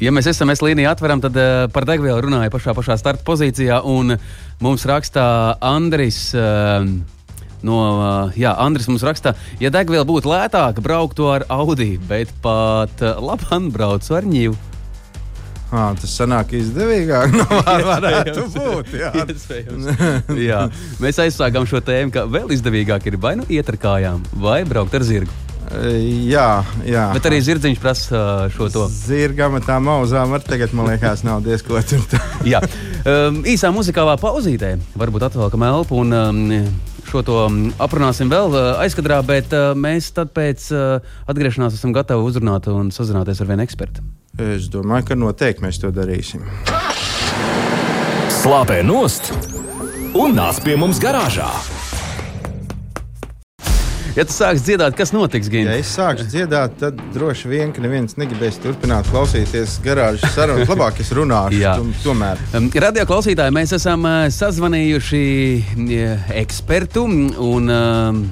ja 0.00 0.12
mēs 0.14 0.30
SMS 0.32 0.62
līniju 0.64 0.90
atveram, 0.90 1.22
tad 1.24 1.36
uh, 1.40 1.66
par 1.72 1.88
degvielu 1.88 2.20
runāja 2.26 2.52
pašā, 2.52 2.76
pašā 2.76 2.98
starta 3.00 3.26
pozīcijā. 3.26 3.82
Mums 4.62 4.88
rakstā 4.88 5.26
Andris. 5.60 6.30
Uh, 6.36 6.88
No, 7.66 7.76
uh, 7.96 8.34
jā, 8.36 8.52
Andris 8.62 8.86
mums 8.86 9.02
raksta, 9.02 9.32
ja 9.58 9.72
degviela 9.74 10.04
būtu 10.06 10.28
lētāka, 10.30 10.82
brauktu 10.84 11.24
ar 11.32 11.46
Audi, 11.50 11.96
bet 11.98 12.30
pat 12.44 12.92
uh, 13.02 13.16
labāk 13.18 13.70
braucu 13.74 14.14
ar 14.14 14.28
ņīvu. 14.28 14.54
À, 15.66 15.88
tas 15.98 16.12
sanāk 16.14 16.52
izdevīgāk. 16.54 17.32
No, 17.34 17.42
nu, 17.50 17.62
var, 17.66 17.82
varētu 17.88 18.44
būt. 18.54 18.92
Jā. 19.00 19.10
jā. 20.38 20.60
Mēs 21.02 21.18
aizsākām 21.24 21.66
šo 21.66 21.82
tēmu, 21.82 22.14
ka 22.14 22.26
vēl 22.30 22.54
izdevīgāk 22.54 23.10
ir 23.10 23.18
vai 23.18 23.34
nu 23.40 23.48
iet 23.50 23.72
ar 23.72 23.80
kājām, 23.82 24.22
vai 24.38 24.60
braukt 24.68 24.94
ar 24.94 25.06
zirgu. 25.06 25.45
Jā, 25.66 26.62
jā. 26.86 27.04
Bet 27.16 27.26
arī 27.26 27.40
zirdziņš 27.42 27.80
prasa 27.82 28.20
šo 28.54 28.68
to. 28.72 28.84
Zirgam, 28.92 29.56
tā 29.64 29.78
mauzām 29.82 30.34
var 30.34 30.44
tagad, 30.46 30.74
man 30.76 30.90
liekas, 30.92 31.24
nav 31.26 31.42
diezko 31.46 31.80
tur. 31.88 32.04
jā, 32.52 32.60
um, 33.02 33.40
īsā 33.48 33.72
muzikālā 33.74 34.14
pauzītē 34.20 34.76
varbūt 34.98 35.26
atvelkam 35.30 35.66
elpu 35.66 36.02
un 36.04 36.14
um, 36.14 36.44
šo 37.06 37.22
to 37.26 37.38
aprunāsim 37.82 38.30
vēl 38.30 38.54
uh, 38.54 38.68
aizkadrā, 38.84 39.18
bet 39.26 39.54
uh, 39.56 39.72
mēs 39.78 40.12
tad 40.14 40.30
pēc 40.36 40.68
uh, 40.74 41.16
atgriešanās 41.30 41.78
esam 41.78 41.94
gatavi 41.96 42.26
uzrunāt 42.26 42.70
un 42.72 42.92
sazināties 42.94 43.42
ar 43.42 43.50
vienu 43.50 43.66
ekspertu. 43.66 44.04
Es 44.36 44.68
domāju, 44.70 45.10
ka 45.10 45.18
noteikti 45.18 45.64
mēs 45.64 45.80
to 45.82 45.90
darīsim. 45.94 46.44
Slāpē 48.42 48.82
nost 48.86 49.32
un 50.16 50.36
nāc 50.38 50.62
pie 50.64 50.78
mums 50.78 51.02
garāžā! 51.02 51.50
Ja 54.16 54.24
tu 54.24 54.32
sāksi 54.32 54.64
dziedāt, 54.64 54.94
kas 54.96 55.10
notiks? 55.12 55.50
Gini? 55.52 55.68
Ja 55.68 55.74
es 55.76 55.90
sākšu 55.92 56.24
dziedāt, 56.32 56.78
tad 56.80 57.00
droši 57.12 57.50
vien, 57.50 57.72
neviens 57.84 58.16
negribēs 58.16 58.56
turpināt 58.64 59.04
klausīties 59.12 59.74
garāžas 59.84 60.32
sarunas. 60.32 60.64
Labāk 60.72 61.02
es 61.04 61.10
runāšu. 61.12 61.60
tom, 61.60 61.90
tomēr. 62.00 62.40
Radio 62.80 63.04
klausītāji, 63.10 63.52
mēs 63.52 63.74
esam 63.76 64.06
uh, 64.08 64.22
sazvanījuši 64.32 65.20
uh, 65.60 66.30
ekspertu 66.40 67.02
un 67.04 67.68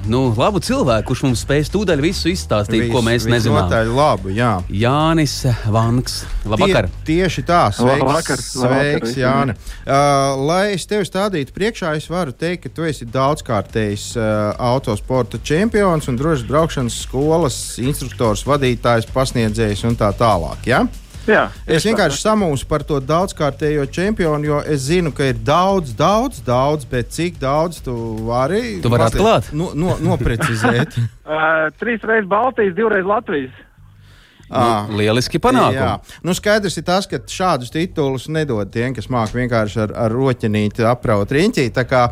nu, 0.09 0.21
labu 0.33 0.63
cilvēku, 0.65 1.11
kurš 1.11 1.21
mums 1.27 1.43
spēj 1.45 1.67
tūdaļ 1.75 2.01
visu 2.01 2.33
izstāstīt, 2.33 2.87
Vis, 2.87 2.89
ko 2.89 3.05
mēs 3.05 3.29
nezinām. 3.29 3.69
Tā 3.69 3.83
ir 3.85 3.93
labi, 3.93 4.33
jā. 4.39 4.55
Jānis 4.73 5.37
Vanks. 5.69 6.17
Labvakar. 6.49 6.89
Tie, 7.05 7.21
tieši 7.21 7.45
tā. 7.45 7.61
Sveiks, 7.77 8.01
Labvakar. 8.01 8.41
Sveiks 8.41 9.15
Jāni. 9.21 9.53
Uh, 9.85 10.33
lai 10.49 10.63
es 10.79 10.89
tevi 10.89 11.05
stādītu 11.05 11.53
priekšā, 11.53 11.93
es 12.01 12.09
varu 12.09 12.33
teikt, 12.33 12.65
ka 12.65 12.73
tu 12.73 12.89
esi 12.89 13.05
daudzkārtējs 13.05 14.09
uh, 14.17 14.25
autosporta 14.73 15.37
čempions 15.45 15.74
čempions 15.75 16.07
un 16.07 16.15
drošas 16.15 16.47
braukšanas 16.47 16.97
skolas 17.03 17.55
instruktors, 17.83 18.45
vadītājs, 18.47 19.09
pasniedzējs 19.11 19.81
un 19.89 19.97
tā 19.99 20.07
tālāk. 20.15 20.61
Ja? 20.69 20.85
Jā, 21.27 21.49
es 21.67 21.83
vienkārši 21.83 22.21
samūsu 22.21 22.67
par 22.69 22.85
to 22.87 23.01
daudzkārtējo 23.03 23.83
čempionu, 23.91 24.45
jo 24.45 24.61
es 24.61 24.85
zinu, 24.87 25.11
ka 25.11 25.27
ir 25.33 25.41
daudz, 25.43 25.91
daudz, 25.97 26.39
daudz, 26.45 26.85
bet 26.87 27.11
cik 27.11 27.41
daudz 27.41 27.81
tu 27.83 27.91
vari? 28.23 28.77
Tu 28.79 28.91
vari 28.93 29.09
atklāt? 29.09 29.49
No, 29.51 29.73
no, 29.75 29.97
noprecizēt. 29.99 30.95
uh, 31.25 31.67
trīs 31.81 32.05
reizes 32.07 32.29
Baltijas, 32.31 32.77
divreiz 32.77 33.09
Latvijas. 33.09 33.57
Nu, 34.49 34.97
lieliski 34.99 35.39
panākumi. 35.41 36.17
Nu, 36.25 36.35
skaidrs 36.37 36.77
ir 36.77 36.85
tas, 36.85 37.07
ka 37.09 37.17
šādus 37.17 37.73
titulus 37.73 38.27
nedod 38.29 38.69
tiem, 38.73 38.93
kas 38.95 39.09
māca 39.11 39.39
vienkārši 39.39 39.81
ar, 39.87 39.95
ar 40.05 40.13
roķenīti 40.13 40.85
apraut 40.85 41.33
riņķī. 41.33 41.67
Tā 41.75 41.85
kā 41.89 42.05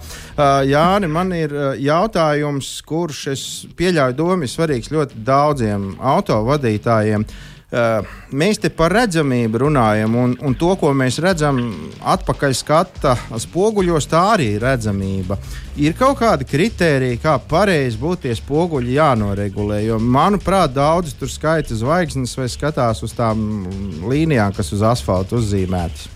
Jāni, 0.68 1.10
man 1.14 1.34
ir 1.38 1.54
jautājums, 1.84 2.76
kurš 2.90 3.24
es 3.36 3.46
pieļauju 3.78 4.18
domu 4.18 4.48
ir 4.48 4.54
svarīgs 4.54 4.94
ļoti 4.94 5.24
daudziem 5.28 5.92
autovadītājiem. 6.02 7.28
Uh, 7.74 8.06
mēs 8.38 8.60
te 8.62 8.70
par 8.70 8.94
redzamību 8.94 9.64
runājam, 9.64 10.14
un, 10.22 10.34
un 10.46 10.54
to, 10.54 10.76
ko 10.78 10.92
mēs 10.94 11.16
redzam 11.24 11.58
atpakaļ 12.06 12.54
skata 12.54 13.16
spoguļos, 13.42 14.06
tā 14.12 14.20
arī 14.36 14.52
ir 14.60 14.62
redzamība. 14.62 15.40
Ir 15.82 15.96
kaut 15.98 16.20
kādi 16.20 16.46
kriteriji, 16.46 17.18
kā 17.24 17.40
pareizi 17.50 17.98
būtu 17.98 18.28
tie 18.28 18.36
spoguļi 18.38 18.94
jānoregulē. 19.00 19.80
Jo, 19.88 19.98
manuprāt, 19.98 20.76
daudzi 20.76 21.16
tur 21.18 21.32
skaita 21.34 21.74
zvaigznes 21.74 22.38
vai 22.38 22.46
skatās 22.54 23.02
uz 23.02 23.16
tām 23.18 23.66
līnijām, 24.06 24.54
kas 24.54 24.70
uz 24.78 24.86
asfalta 24.86 25.40
uzzīmētas. 25.40 26.12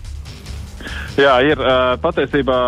Jā, 1.18 1.40
ir 1.42 1.58
patiesībā 1.98 2.60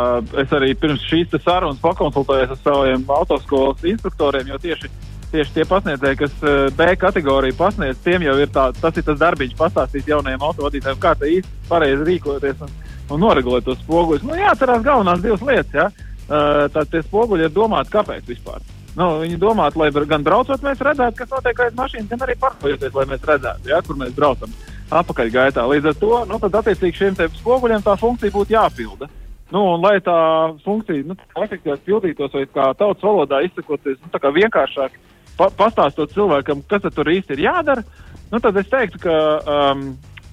es 0.43 0.51
arī 0.57 0.73
pirms 0.75 1.07
šīs 1.07 1.39
sarunas 1.45 1.79
pakonsultējos 1.79 2.57
ar 2.57 2.61
saviem 2.65 3.07
autoskolas 3.07 3.87
instruktoriem, 3.87 4.51
jo 4.51 4.59
tieši 4.67 4.91
tieši 5.33 5.55
tie 5.55 5.67
pasniedzēji, 5.69 6.19
kas 6.21 6.35
eh, 6.43 6.59
B 6.77 6.89
kategoriju 7.01 7.57
pasniedz, 7.59 8.01
tiem 8.05 8.27
jau 8.27 8.37
ir 8.41 8.51
tā, 8.55 8.69
tas 8.81 8.99
ir 8.99 9.07
tas 9.07 9.19
darbiņš, 9.21 9.57
pastāstīt 9.59 10.11
jaunajiem 10.11 10.45
autovadītājiem, 10.49 11.01
kā 11.03 11.15
tā 11.19 11.31
īsti 11.31 11.71
pareizi 11.71 12.07
rīkoties 12.09 12.65
un, 12.67 12.75
un 13.11 13.25
noregulēt 13.25 13.67
tos 13.69 13.81
spoguļus. 13.85 14.27
Nu, 14.27 14.37
jāatcerās 14.39 14.85
galvenās 14.87 15.25
divas 15.25 15.47
lietas. 15.47 15.75
Ja? 15.75 15.89
Uh, 16.31 16.69
tad 16.71 16.87
tie 16.93 17.01
spoguļi 17.03 17.49
ir 17.49 17.51
domāti, 17.51 17.91
kāpēc 17.91 18.29
vispār. 18.31 18.63
Nu, 18.95 19.17
viņi 19.23 19.39
domā, 19.39 19.67
lai 19.79 19.89
gan 19.91 20.23
braucot, 20.27 20.63
mēs 20.63 20.83
redzētu, 20.83 21.17
kas 21.19 21.31
notiek 21.35 21.63
aiz 21.65 21.75
mašīnas, 21.79 22.11
gan 22.11 22.23
arī 22.27 22.37
parkojoties, 22.39 22.95
lai 22.95 23.07
mēs 23.11 23.25
redzētu, 23.27 23.71
ja, 23.71 23.81
kur 23.87 23.99
mēs 23.99 24.13
braucam 24.15 24.55
apakaļgaitā. 24.91 25.65
Līdz 25.71 25.91
ar 25.91 25.97
to, 25.99 26.13
nu, 26.31 26.39
tad 26.43 26.59
attiecīgi 26.61 26.99
šiem 26.99 27.19
spoguļiem 27.39 27.83
tā 27.87 27.97
funkcija 27.99 28.35
būtu 28.35 28.55
jāpilda. 28.55 29.11
Nu, 29.51 29.65
un, 29.73 29.83
lai 29.83 29.97
tā 30.03 30.17
funkcija 30.63 31.07
nu, 31.11 31.17
efektīvāk 31.35 31.83
pildītos, 31.87 32.35
vai 32.35 32.45
kā 32.47 32.69
tautas 32.79 33.03
valodā 33.03 33.41
izsakoties, 33.47 33.99
nu, 33.99 34.11
tā 34.13 34.21
kā 34.23 34.31
vienkāršāk, 34.35 34.99
pa, 35.41 35.49
pastāstot 35.57 36.13
cilvēkam, 36.15 36.63
kas 36.69 36.87
tur 36.95 37.11
īsti 37.11 37.37
ir 37.39 37.45
jādara, 37.49 37.85
nu, 38.31 38.41
tad 38.41 38.61
es 38.61 38.69
teiktu, 38.71 39.01
ka 39.07 39.17
um, 39.41 39.85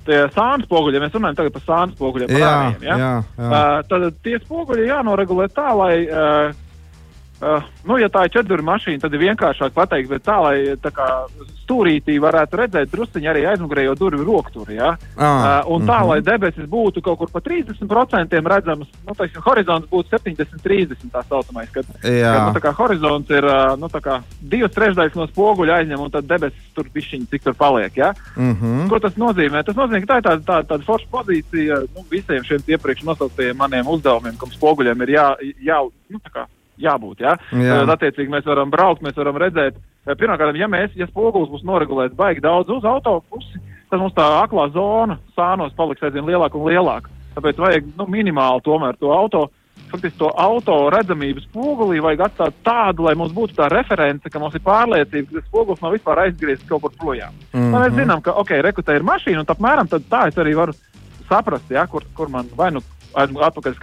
tie 0.07 0.21
sānu 0.35 0.67
spoguļi, 0.67 0.99
ja 0.99 1.03
mēs 1.05 1.17
runājam 1.17 1.39
tagad 1.41 1.57
par 1.57 1.65
sānu 1.65 1.97
spoguļiem, 1.97 2.35
Jā, 2.35 2.51
ārējiem, 2.51 2.85
ja? 2.87 2.97
jā, 3.01 3.11
jā. 3.39 3.49
Uh, 3.49 3.81
tad 3.91 4.23
tie 4.25 4.39
spoguļi 4.43 4.89
jānoregulē 4.91 5.49
tā, 5.55 5.67
lai, 5.79 5.93
uh, 6.07 6.66
uh, 7.41 7.67
nu, 7.87 7.97
ja 8.01 8.09
tā 8.11 8.25
ir 8.25 8.33
četrduru 8.33 8.65
mašīna, 8.67 9.01
tad 9.03 9.13
ir 9.13 9.23
vienkāršāk 9.27 9.75
pateikt, 9.75 10.09
bet 10.11 10.25
tā, 10.25 10.37
lai 10.43 10.57
tā 10.81 10.91
kā 10.95 11.07
stūrītī 11.67 12.15
varētu 12.23 12.59
redzēt 12.61 12.91
drusciņi 12.93 13.29
arī 13.29 13.43
aizmugurējo 13.51 13.95
durvju 13.99 14.25
rokturi, 14.27 14.77
ja? 14.79 14.93
Ah, 15.17 15.65
uh, 15.65 15.73
un 15.75 15.87
tā, 15.87 15.99
mhm. 15.99 16.09
lai 16.11 16.19
debesis 16.23 16.69
būtu 16.71 17.03
kaut 17.05 17.19
kur 17.21 17.31
pa 17.33 17.41
30% 17.43 18.41
redzamas, 18.53 18.91
nu, 19.03 19.15
teiksim, 19.17 19.43
horizonts 19.45 19.91
būtu 19.91 20.13
70-30 20.15 21.11
tā 21.13 21.23
saucamais, 21.27 21.69
kad, 21.73 21.89
Jā. 22.03 22.31
kad 22.31 22.41
nu, 22.47 22.55
tā 22.57 22.63
kā 22.63 22.73
horizonts 22.79 23.35
ir, 23.35 23.47
uh, 23.47 23.75
nu, 23.79 23.91
tā 23.91 24.01
kā 24.03 24.19
divas 24.41 24.75
trešdaļas 24.77 25.17
no 25.19 25.27
spoguļa 25.31 25.81
aizņem, 25.81 26.03
un 26.07 26.13
tad 26.13 26.29
debesis 26.29 26.73
tur 26.77 26.89
pišķiņi 26.93 27.31
cik 27.33 27.47
tur 27.47 27.57
paliek, 27.59 27.95
ja? 27.99 28.13
Mhm. 28.35 28.87
Ko 28.91 29.01
tas 29.03 29.17
nozīmē? 29.19 29.63
Tas 29.67 29.77
nozīmē, 29.77 30.03
ka 30.05 30.13
tā 30.13 30.19
ir 30.21 30.27
tāda, 30.29 30.43
tāda, 30.47 30.69
tāda 30.73 30.87
forša 30.87 31.11
pozīcija 31.11 31.81
nu, 31.95 32.05
visiem 32.11 32.45
šiem 32.47 32.63
iepriekš 32.75 33.07
nosauktajiem 33.07 33.57
maniem 33.59 33.89
uzdevumiem, 33.91 34.37
kam 34.39 34.53
spoguļiem 34.53 35.03
ir 35.07 35.17
jā, 35.17 35.27
jā, 35.67 35.81
nu, 36.13 36.21
tā 36.23 36.33
kā 36.33 36.47
jābūt. 36.81 37.23
Ja? 37.25 37.35
Jā. 37.51 37.81
Tad, 37.81 37.93
attiecīgi, 37.97 38.31
mēs 38.33 38.47
varam 38.47 38.71
braukt, 38.73 39.03
mēs 39.05 39.17
varam 39.17 39.39
redzēt. 39.41 39.77
Eh, 40.07 40.15
Pirmkārt, 40.15 40.57
ja 40.57 40.69
mēs, 40.71 40.95
ja 40.95 41.07
spogulis 41.09 41.51
būs 41.51 41.65
noregulēts 41.67 42.17
baigi 42.17 42.43
daudz 42.45 42.71
uz 42.73 42.87
autopusi, 42.87 43.61
tad 43.91 44.01
mums 44.01 44.15
tā 44.17 44.25
aklā 44.41 44.69
zona 44.75 45.19
sānos 45.35 45.75
paliks 45.77 46.03
aizvien 46.03 46.27
lielāka 46.27 46.59
un 46.59 46.67
lielāka. 46.71 47.13
Tāpēc 47.37 47.61
vajag 47.61 47.89
nu, 47.99 48.07
minimāli 48.09 48.65
tomēr 48.65 48.97
to 48.99 49.13
auto. 49.13 49.47
Faktiski 49.87 50.17
to 50.19 50.27
auto 50.41 50.75
redzamību 50.91 51.45
spogulī 51.45 52.01
vajag 52.03 52.25
atstāt 52.25 52.55
tādu, 52.65 53.05
lai 53.05 53.13
mums 53.15 53.31
būtu 53.31 53.55
tā 53.55 53.69
reference, 53.71 54.27
ka 54.27 54.41
mums 54.41 54.57
ir 54.57 54.63
pārliecība, 54.65 55.37
ka 55.37 55.43
spogulis 55.45 55.83
nav 55.83 55.93
vispār 55.95 56.23
aizgriezts 56.25 56.67
kaut 56.67 56.81
kur 56.83 56.95
projām. 56.97 57.37
Mm 57.53 57.61
-hmm. 57.61 57.77
Mēs 57.77 57.95
zinām, 57.95 58.21
ka, 58.21 58.33
ok, 58.41 58.51
rekrutē 58.65 58.95
ir 58.95 59.05
mašīna, 59.07 59.39
un 59.39 59.53
apmēram 59.53 59.87
tā 59.87 60.27
es 60.27 60.35
arī 60.35 60.55
varu 60.55 60.73
saprast, 61.29 61.71
ja, 61.71 61.87
kur, 61.87 62.03
kur 62.13 62.29
man 62.29 62.49
vai 62.55 62.71
nu 62.71 62.81
atpakaļ 63.15 63.73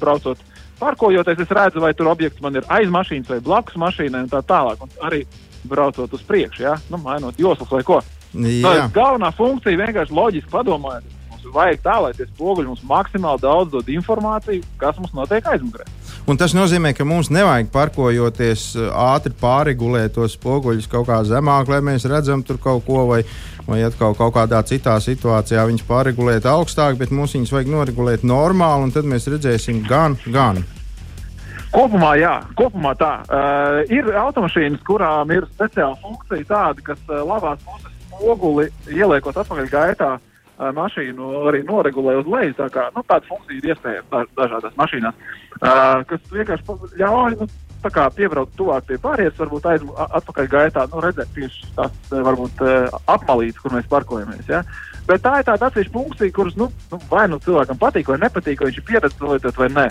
braucot, 0.00 0.38
parkojoties, 0.80 1.42
es 1.42 1.56
redzu, 1.58 1.82
vai 1.82 1.92
tur 1.96 2.10
objekts 2.12 2.42
man 2.44 2.58
ir 2.58 2.66
aiz 2.72 2.90
mašīnas 2.92 3.32
vai 3.32 3.40
blakus 3.44 3.78
mašīnai 3.80 4.24
un 4.26 4.32
tā 4.32 4.42
tālāk. 4.46 4.82
Un 4.82 5.08
arī 5.08 5.24
braucot 5.66 6.12
uz 6.12 6.22
priekšu, 6.26 6.62
ja, 6.62 6.76
nu, 6.92 7.00
mainot 7.02 7.38
joslas 7.40 7.70
vai 7.72 7.82
ko. 7.86 8.00
Jā. 8.36 8.62
Tā 8.62 8.88
galvenā 8.94 9.30
funkcija 9.36 9.80
vienkārši 9.80 10.14
loģiski 10.14 10.52
padomājot. 10.52 11.14
Mums 11.30 11.46
vajag 11.54 11.82
tā, 11.84 11.94
lai 12.02 12.12
tie 12.16 12.26
spoguļi 12.28 12.68
mums 12.68 12.82
maksimāli 12.86 13.42
daudz 13.42 13.72
dod 13.72 13.88
informāciju, 13.92 14.64
kas 14.80 14.98
mums 15.00 15.14
notiek 15.16 15.46
aizmugurē. 15.46 15.86
Un 16.26 16.38
tas 16.40 16.56
nozīmē, 16.56 16.90
ka 16.96 17.06
mums 17.06 17.30
nevajag 17.30 17.68
parkojoties 17.74 18.72
ātri 18.90 19.34
pārregulēt 19.40 20.16
tos 20.16 20.34
spoguļus 20.34 20.88
kaut 20.90 21.06
kā 21.06 21.20
zemāk, 21.28 21.70
lai 21.70 21.78
mēs 21.86 22.08
redzam 22.10 22.42
tur 22.46 22.58
kaut 22.62 22.82
ko, 22.88 23.04
vai, 23.12 23.20
vai 23.66 23.82
atkal 23.86 24.14
kaut 24.16 24.34
kādā 24.36 24.62
citā 24.66 24.96
situācijā 25.02 25.66
viņus 25.68 25.86
pārregulēt 25.88 26.46
augstāk, 26.48 26.98
bet 27.00 27.12
mums 27.14 27.34
viņus 27.36 27.52
vajag 27.54 27.72
noregulēt 27.72 28.24
normāli, 28.26 28.86
un 28.86 28.94
tad 28.94 29.08
mēs 29.08 29.28
redzēsim 29.32 29.82
gan, 29.88 30.16
gan. 30.30 30.62
Kopumā, 31.74 32.14
jā, 32.20 32.38
kopumā 32.56 32.94
tā. 32.96 33.12
Uh, 33.26 33.82
ir 33.92 34.08
automašīnas, 34.16 34.80
kurām 34.86 35.32
ir 35.34 35.48
speciāla 35.50 35.98
funkcija 36.00 36.46
tāda, 36.48 36.84
kas 36.86 37.02
uh, 37.10 37.20
labās 37.26 37.60
puses 37.66 37.92
spoguli 38.06 38.70
ieliekot 38.88 39.42
atpakaļ 39.42 39.68
gaitā. 39.72 40.14
Uh, 40.56 40.70
mašīnu 40.72 41.26
arī 41.50 41.60
noregulē 41.68 42.14
uz 42.22 42.30
leju. 42.32 42.54
Tā 42.56 42.70
kā, 42.72 42.86
nu, 42.94 43.02
tāda 43.04 43.28
funkcija 43.28 43.58
ir 43.58 43.74
iespējama 43.74 44.06
da 44.14 44.22
dažādās 44.38 44.78
mašīnās, 44.78 45.18
uh, 45.58 46.00
kas 46.08 46.30
vienkārši 46.32 46.78
ļauj 47.02 47.36
nu, 47.42 47.48
tā 47.82 47.90
kā 47.92 48.06
piebraukt 48.14 48.56
tuvāk 48.58 48.86
pie 48.88 48.98
pārējiem, 49.02 49.34
varbūt 49.38 49.68
aiz, 49.70 49.86
atpakaļ 50.18 50.50
gaitā, 50.52 50.86
nu, 50.92 51.02
redzēt 51.04 51.32
tieši 51.36 51.70
tās 51.76 51.94
eh, 52.10 52.22
varbūt 52.26 52.62
uh, 52.64 52.98
apmalītes, 53.12 53.60
kur 53.62 53.74
mēs 53.76 53.88
parkojamies. 53.90 54.48
Ja? 54.50 54.62
Bet 55.06 55.24
tā 55.24 55.38
ir 55.40 55.48
tāda 55.48 55.68
atsevišķa 55.68 55.94
funkcija, 55.94 56.34
kuras 56.34 56.56
nu, 56.60 56.68
nu, 56.92 57.00
vai 57.10 57.26
nu 57.30 57.40
cilvēkam 57.42 57.80
patīk, 57.80 58.10
vai 58.12 58.20
nepatīk, 58.24 58.60
vai 58.60 58.70
viņš 58.70 58.80
ir 58.80 58.88
pieredzējis 58.90 59.20
to 59.20 59.32
lietot 59.32 59.60
vai 59.62 59.70
nē. 59.74 59.86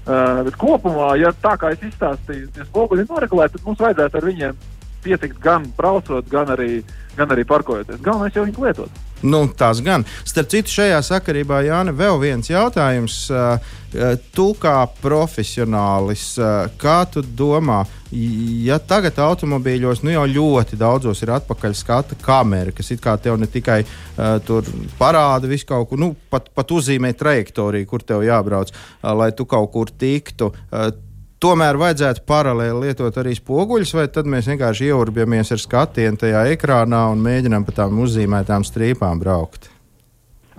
Uh, 0.00 0.40
bet 0.46 0.56
kopumā, 0.60 1.12
ja 1.20 1.32
tā 1.44 1.54
kā 1.60 1.74
es 1.74 1.82
izstāstīju, 1.86 2.50
ja 2.56 2.66
spoguļi 2.68 3.04
ir 3.04 3.12
noregulēti, 3.12 3.58
tad 3.58 3.68
mums 3.68 3.82
vajadzētu 3.84 4.20
ar 4.20 4.28
viņiem 4.30 4.64
pietikt 5.04 5.38
gan 5.44 5.68
braucot, 5.76 6.26
gan 6.32 6.50
arī, 6.56 6.80
gan 7.16 7.32
arī 7.32 7.46
parkojoties. 7.48 8.02
Galvenais 8.04 8.36
jau 8.36 8.44
viņus 8.46 8.64
lietot. 8.64 9.00
Nu, 9.22 9.44
tas 9.56 9.82
gan. 9.84 10.04
Starp 10.24 10.48
citu, 10.52 10.72
šajā 10.72 11.00
sakarībā, 11.04 11.60
Jānis, 11.66 11.96
vēl 11.98 12.20
viens 12.22 12.48
jautājums. 12.48 13.22
Uh, 13.28 13.60
uh, 13.92 14.14
Tu 14.32 14.46
kā 14.62 14.76
profesionālis, 15.02 16.24
uh, 16.40 16.70
kā 16.80 17.02
tu 17.10 17.20
domā, 17.22 17.82
ja 18.64 18.78
tagad 18.78 19.18
automobīļos 19.22 20.00
nu 20.06 20.14
jau 20.14 20.24
ļoti 20.30 20.78
daudzos 20.80 21.20
ir 21.22 21.34
atpakaļ 21.36 21.76
skata 21.76 22.18
kamera, 22.22 22.72
kas 22.74 22.90
it 22.94 23.02
kā 23.02 23.16
tev 23.20 23.36
ne 23.38 23.50
tikai 23.50 23.82
uh, 23.84 24.62
parāda 24.98 25.50
visu 25.50 25.68
kaut 25.68 25.90
ko, 25.90 26.00
nu, 26.00 26.14
pat, 26.30 26.48
pat 26.54 26.72
uzzīmē 26.72 27.12
trajektoriju, 27.18 27.90
kur 27.90 28.06
tev 28.06 28.24
jābrauc, 28.26 28.72
uh, 28.72 29.12
lai 29.20 29.30
tu 29.36 29.46
kaut 29.50 29.70
kur 29.74 29.92
tiktu. 29.92 30.52
Uh, 30.70 30.90
Tomēr 31.40 31.78
vajadzētu 31.80 32.20
paralēli 32.28 32.90
lietot 32.90 33.16
arī 33.16 33.32
spoguļus, 33.32 33.94
vai 33.96 34.02
tad 34.12 34.26
mēs 34.28 34.48
vienkārši 34.50 34.90
ieurbamies 34.90 35.54
ar 35.54 35.62
skatienu 35.62 36.20
tajā 36.20 36.42
ekrānā 36.52 37.06
un 37.14 37.22
mēģinām 37.24 37.64
pa 37.64 37.72
tām 37.78 38.02
uzzīmētām 38.04 38.66
strīpām 38.68 39.22
braukt. 39.22 39.70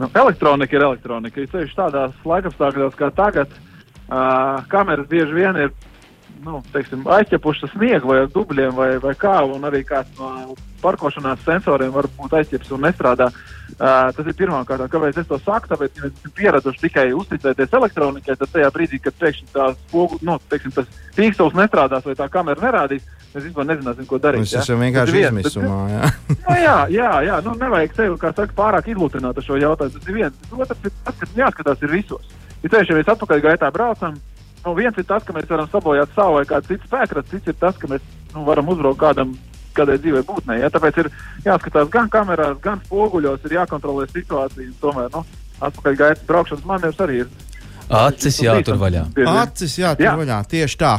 Nu, 0.02 0.10
elektronika 0.10 0.74
ir 0.74 0.88
elektronika. 0.88 1.44
Ir 1.44 1.52
tieši 1.52 1.78
tādās 1.78 2.17
laikapstākļos 2.26 2.98
kā 2.98 3.12
tagad. 3.13 3.54
Uh, 4.10 4.65
kameras 4.74 5.06
bieži 5.12 5.38
vien 5.38 5.60
ir 5.67 5.70
nu, 6.41 6.63
teiksim, 6.74 7.06
aizķepušas 7.06 7.76
sniegu 7.76 8.10
vai 8.10 8.24
dubļiem 8.34 8.74
vai, 8.74 8.96
vai 9.04 9.13
kā, 9.22 9.38
un 9.46 9.70
arī 9.70 9.84
kāds 9.86 10.17
no 10.17 10.58
parkošanās 10.82 11.46
sensoriem 11.46 11.94
var 11.94 12.10
būt 12.17 12.39
aizķeps 12.41 12.74
un 12.74 12.88
nestrādā. 12.89 13.30
Uh, 13.30 13.61
tas 13.82 14.28
ir 14.28 14.36
pirmā 14.38 14.60
kārta. 14.67 14.86
Kāpēc 14.91 15.17
es 15.17 15.28
to 15.30 15.39
saku? 15.41 15.72
Tāpēc, 15.72 15.94
ka 15.96 16.04
mēs 16.06 16.13
esam 16.20 16.34
pieraduši 16.38 16.84
tikai 16.84 17.06
uzticēties 17.17 17.74
elektronikai, 17.80 18.36
tad 18.38 18.52
tajā 18.54 18.70
brīdī, 18.76 19.00
kad 19.02 19.15
pēkšņi 19.17 19.48
tās 19.56 19.80
spogu, 19.88 20.20
nu, 20.28 20.38
teiksim, 20.52 20.74
tas 20.76 20.89
pīkstils 21.17 21.58
nestrādās 21.58 22.06
vai 22.06 22.15
tā 22.20 22.28
kamera 22.30 22.62
nerādīs, 22.62 23.08
mēs 23.34 23.48
vispār 23.48 23.67
nezināsim, 23.72 24.08
ko 24.10 24.20
darīt. 24.22 24.46
Mēs 24.46 24.54
ja? 24.54 24.62
esam 24.62 24.78
Tas 24.78 24.86
vienkārši 24.86 25.24
izmisumā. 25.26 25.80
Jā. 25.96 26.12
Nu, 26.41 26.58
jā, 26.58 26.78
jā, 26.94 27.12
jā. 27.26 27.41
Nu, 27.46 27.56
nevajag 27.58 27.98
sevi, 27.98 28.17
kā 28.22 28.34
saka, 28.38 28.54
pārāk 28.58 28.91
izlutināt 28.91 29.38
ar 29.38 29.46
šo 29.46 29.58
jautājumu. 29.62 29.98
Tas 29.98 30.10
ir 30.10 30.17
viens. 30.17 30.39
Bet 30.41 30.65
Otrs 30.65 30.88
ir 30.89 30.94
tas, 31.06 31.17
kas 31.22 31.38
jāskatās 31.38 31.86
ir 31.86 31.94
visos. 31.96 32.34
Ir 32.62 32.70
tieši, 32.70 32.91
ja 32.91 32.98
mēs 33.00 33.12
atpakaļ 33.13 33.44
gaitā 33.46 33.70
braucam, 33.74 34.17
nu, 34.65 34.74
viens 34.78 34.98
ir 34.98 35.08
tas, 35.10 35.24
ka 35.26 35.34
mēs 35.34 35.50
varam 35.50 35.70
sabojāt 35.72 36.13
savu 36.17 36.38
vai 36.38 36.46
kādu 36.50 36.74
citu 36.74 36.89
spēkratu, 36.89 37.30
cits 37.34 37.54
ir 37.54 37.58
tas, 37.62 37.78
ka 37.82 37.89
mēs 37.89 38.06
nu, 38.36 38.44
varam 38.46 38.70
uzbraukt 38.74 39.02
kādam, 39.02 39.34
kādai 39.77 39.99
dzīvē 40.01 40.23
būtnē. 40.27 40.60
Ja? 40.62 40.71
Tāpēc 40.73 40.99
ir 41.03 41.12
jāskatās 41.45 41.89
gan 41.93 42.10
kamerās, 42.12 42.60
gan 42.63 42.81
spoguļos, 42.88 43.45
ir 43.47 43.57
jākontrolē 43.60 44.07
situācija. 44.12 44.75
Tomēr, 44.81 45.10
nu, 45.15 45.23
atpakaļ 45.62 45.97
gaitas 46.03 46.27
braukšanas 46.29 46.67
manevrs 46.67 47.01
arī 47.05 47.23
ir. 47.23 47.31
Acis 47.91 48.38
jātur 48.39 48.77
vaļā. 48.79 49.03
Acis, 49.41 49.75
jā, 49.81 49.91
tur 49.99 50.07
Jā. 50.07 50.13
vaļā. 50.15 50.38
Tieši 50.47 50.77
tā. 50.79 50.93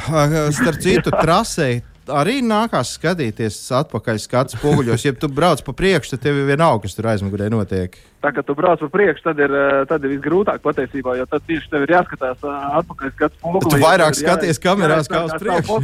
Starp 0.52 0.80
citu, 0.84 1.12
trasē 1.14 1.70
arī 2.14 2.40
nākās 2.44 2.94
skatīties 2.98 3.56
atpakaļ 3.82 4.20
skatu 4.22 4.56
spoguļos. 4.56 5.04
Ja 5.06 5.12
tu 5.16 5.30
brauc 5.32 5.62
pa 5.64 5.74
priekšu, 5.76 6.14
tad 6.14 6.24
tev 6.26 6.40
ir 6.40 6.48
vienalga, 6.50 6.84
kas 6.84 6.96
tur 6.96 7.08
aizmugurē 7.12 7.48
notiek. 7.52 7.96
Tā 8.22 8.30
kā 8.30 8.44
tu 8.46 8.54
brauc 8.54 8.78
pa 8.84 8.88
priekšu, 8.92 9.24
tad 9.24 9.40
ir, 9.42 9.50
eh, 9.50 9.82
tad 9.90 10.04
ir 10.04 10.12
visgrūtāk 10.14 10.62
patiesībā, 10.62 11.16
jo 11.18 11.26
tad 11.26 11.42
tieši 11.48 11.70
tev 11.72 11.86
ir 11.86 11.94
jāskatās 11.96 12.44
eh, 12.46 12.78
atpakaļ 12.78 13.12
skats 13.16 13.38
spogulī. 13.40 13.72
Tu 13.74 13.82
vairāk 13.82 14.18
skaties 14.18 14.62
kamerās 14.62 15.10
kā 15.10 15.24
uz 15.26 15.34
priekšu. 15.42 15.80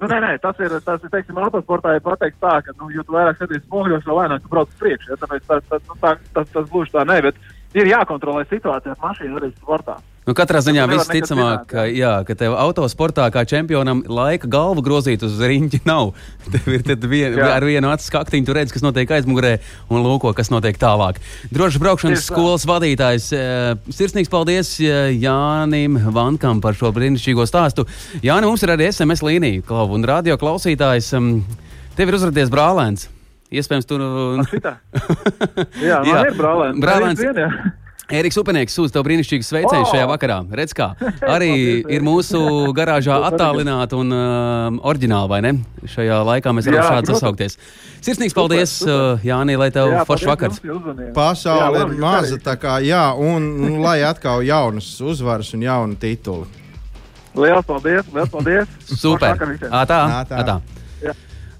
nu, 0.00 0.06
nē, 0.12 0.20
nē, 0.28 0.32
tas 0.44 0.62
ir, 0.62 0.78
tas 0.86 1.02
ir, 1.02 1.10
teiksim, 1.10 1.42
autosportā 1.42 1.96
ir 1.98 2.06
pateikt 2.06 2.38
tā, 2.44 2.60
ka, 2.62 2.76
nu, 2.78 2.92
jo 2.94 3.02
tu 3.02 3.18
vairāk 3.18 3.40
skaties 3.40 3.66
spoguļos, 3.66 4.06
jo 4.06 4.18
lēnāk 4.20 4.46
tu 4.46 4.54
brauc 4.54 4.70
uz 4.70 4.80
priekšu. 4.80 5.14
Ja? 5.14 5.20
Tāpēc 5.24 5.50
tas, 5.50 5.68
tas, 5.72 5.86
nu, 5.90 5.98
tā, 6.04 6.16
tas, 6.38 6.50
tas 6.54 6.70
gluži 6.70 6.94
tā 6.94 7.02
nē, 7.08 7.20
bet 7.26 7.42
ir 7.74 7.90
jākontrolē 7.90 8.46
situācija 8.46 8.94
ar 8.94 9.02
mašīnu 9.02 9.42
arī 9.42 9.50
sportā. 9.58 9.98
Nu, 10.24 10.32
katrā 10.32 10.62
ziņā 10.64 10.86
nevar 10.86 10.96
viss 11.02 11.10
nekas 11.10 11.28
ticamāk, 11.28 11.48
zināt, 11.52 11.64
ka, 11.68 11.82
jā, 11.92 12.12
ka 12.24 12.32
tev 12.40 12.54
autosportā 12.56 13.26
kā 13.28 13.42
čempionam 13.44 13.98
laika 14.08 14.48
galvu 14.48 14.80
grozīt 14.86 15.20
uz 15.26 15.34
riņķi 15.36 15.82
nav. 15.84 16.14
Tev 16.54 16.70
ir 16.72 16.86
vien, 17.12 17.36
ar 17.44 17.66
vienu 17.68 17.90
acu 17.92 18.06
skaktiņu, 18.08 18.46
tu 18.48 18.56
redz, 18.56 18.72
kas 18.72 18.80
notiek 18.86 19.12
aizmugurē 19.18 19.58
un 19.92 20.00
lūko, 20.00 20.32
kas 20.38 20.48
notiek 20.48 20.80
tālāk. 20.80 21.20
Drošas 21.52 21.76
braukšanas 21.84 22.22
Tieši 22.22 22.30
tā. 22.30 22.32
skolas 22.32 22.64
vadītājs. 22.70 23.26
eh, 23.36 23.92
Sirsnīgs 23.92 24.32
paldies 24.32 24.72
eh, 24.80 25.12
Jānim 25.20 26.00
Vankam 26.16 26.64
par 26.64 26.72
šo 26.80 26.88
brīnišķīgo 26.96 27.44
stāstu. 27.44 27.84
Jāni, 28.24 28.48
mums 28.48 28.64
ir 28.64 28.72
arī 28.78 28.88
SMS 28.88 29.20
līnija, 29.28 29.60
Klau, 29.68 29.90
un 29.92 30.08
radio 30.08 30.38
klausītājs. 30.40 31.12
em, 31.20 31.44
Tev 32.00 32.08
ir 32.08 32.16
uzrādījies 32.16 32.48
brālēns. 32.50 33.10
Iespējams, 33.54 33.84
tu. 33.86 34.00
Šitā. 34.50 34.78
Jā, 35.84 36.00
Jā. 36.00 36.20
ir 36.32 36.34
brālēns. 36.40 36.80
Brālēns. 36.82 37.20
Vien, 37.20 37.44
jā. 37.44 37.50
Eriks 38.12 38.36
Upenieks 38.36 38.74
sūta 38.76 38.98
tev 38.98 39.04
brīnišķīgu 39.06 39.46
sveicienu 39.46 39.86
O! 39.86 39.88
šajā 39.88 40.04
vakarā. 40.10 40.36
Redz, 40.52 40.74
kā 40.76 40.90
arī 41.34 41.50
ir 41.88 42.04
mūsu 42.04 42.40
garāžā 42.76 43.16
Super, 43.16 43.30
attālināta 43.30 43.96
un 43.96 44.12
uh, 44.12 44.76
oriģināla, 44.90 45.30
vai 45.30 45.40
ne? 45.46 45.52
Šajā 45.88 46.18
laikā 46.28 46.52
mēs 46.56 46.68
varam 46.68 46.98
šādi 46.98 47.14
sasaukties. 47.14 47.56
Sirsnīgs 48.04 48.36
paldies, 48.36 48.74
super. 48.82 49.16
uh, 49.16 49.24
Jānī, 49.24 49.56
lai 49.60 49.70
tev 49.72 49.94
Jā, 49.94 50.04
foršs 50.08 50.28
vakars. 50.28 50.60
Pasaule 51.16 51.80
Jā, 51.80 51.86
ir 51.86 51.96
maza, 52.04 52.40
tā 52.44 52.58
kā 52.60 52.76
jā, 52.84 53.06
un 53.16 53.48
nu, 53.62 53.72
lai 53.84 54.02
atkal 54.04 54.44
jaunas 54.44 54.92
uzvaras 55.00 55.54
un 55.56 55.64
jauni 55.64 55.96
tituli. 56.00 56.44
Lielas 57.34 57.64
paldies! 57.66 58.06
Liels 58.14 58.30
paldies! 58.30 58.78
Super! 58.84 59.32
Foršu 59.32 59.32
vakaru 59.32 59.56
visiem. 59.56 60.73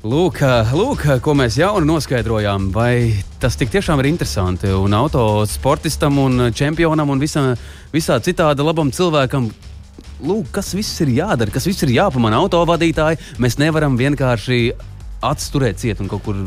Lūk, 0.05 0.43
lūk, 0.77 1.07
ko 1.25 1.33
mēs 1.33 1.55
jaunu 1.57 1.87
noskaidrojām. 1.95 2.67
Vai 2.75 3.25
tas 3.40 3.55
tiešām 3.57 4.03
ir 4.03 4.11
interesanti? 4.11 4.69
Un 4.69 4.93
autosportistam, 4.93 6.19
un 6.21 6.51
čempionam 6.53 7.09
un 7.14 7.23
visā, 7.23 7.47
visā 7.88 8.19
citādi 8.21 8.67
labam 8.67 8.90
cilvēkam. 8.93 9.47
Lūk, 10.21 10.51
kas 10.59 10.75
viss 10.77 11.01
ir 11.01 11.14
jādara, 11.17 11.49
kas 11.55 11.64
viss 11.64 11.87
ir 11.87 11.95
jāpamana 11.97 12.37
autovadītāji. 12.45 13.17
Mēs 13.40 13.57
nevaram 13.57 13.97
vienkārši 13.97 14.59
atsturēt 15.24 15.80
ciet 15.80 16.00
un 16.02 16.10
kaut 16.10 16.24
kur. 16.26 16.38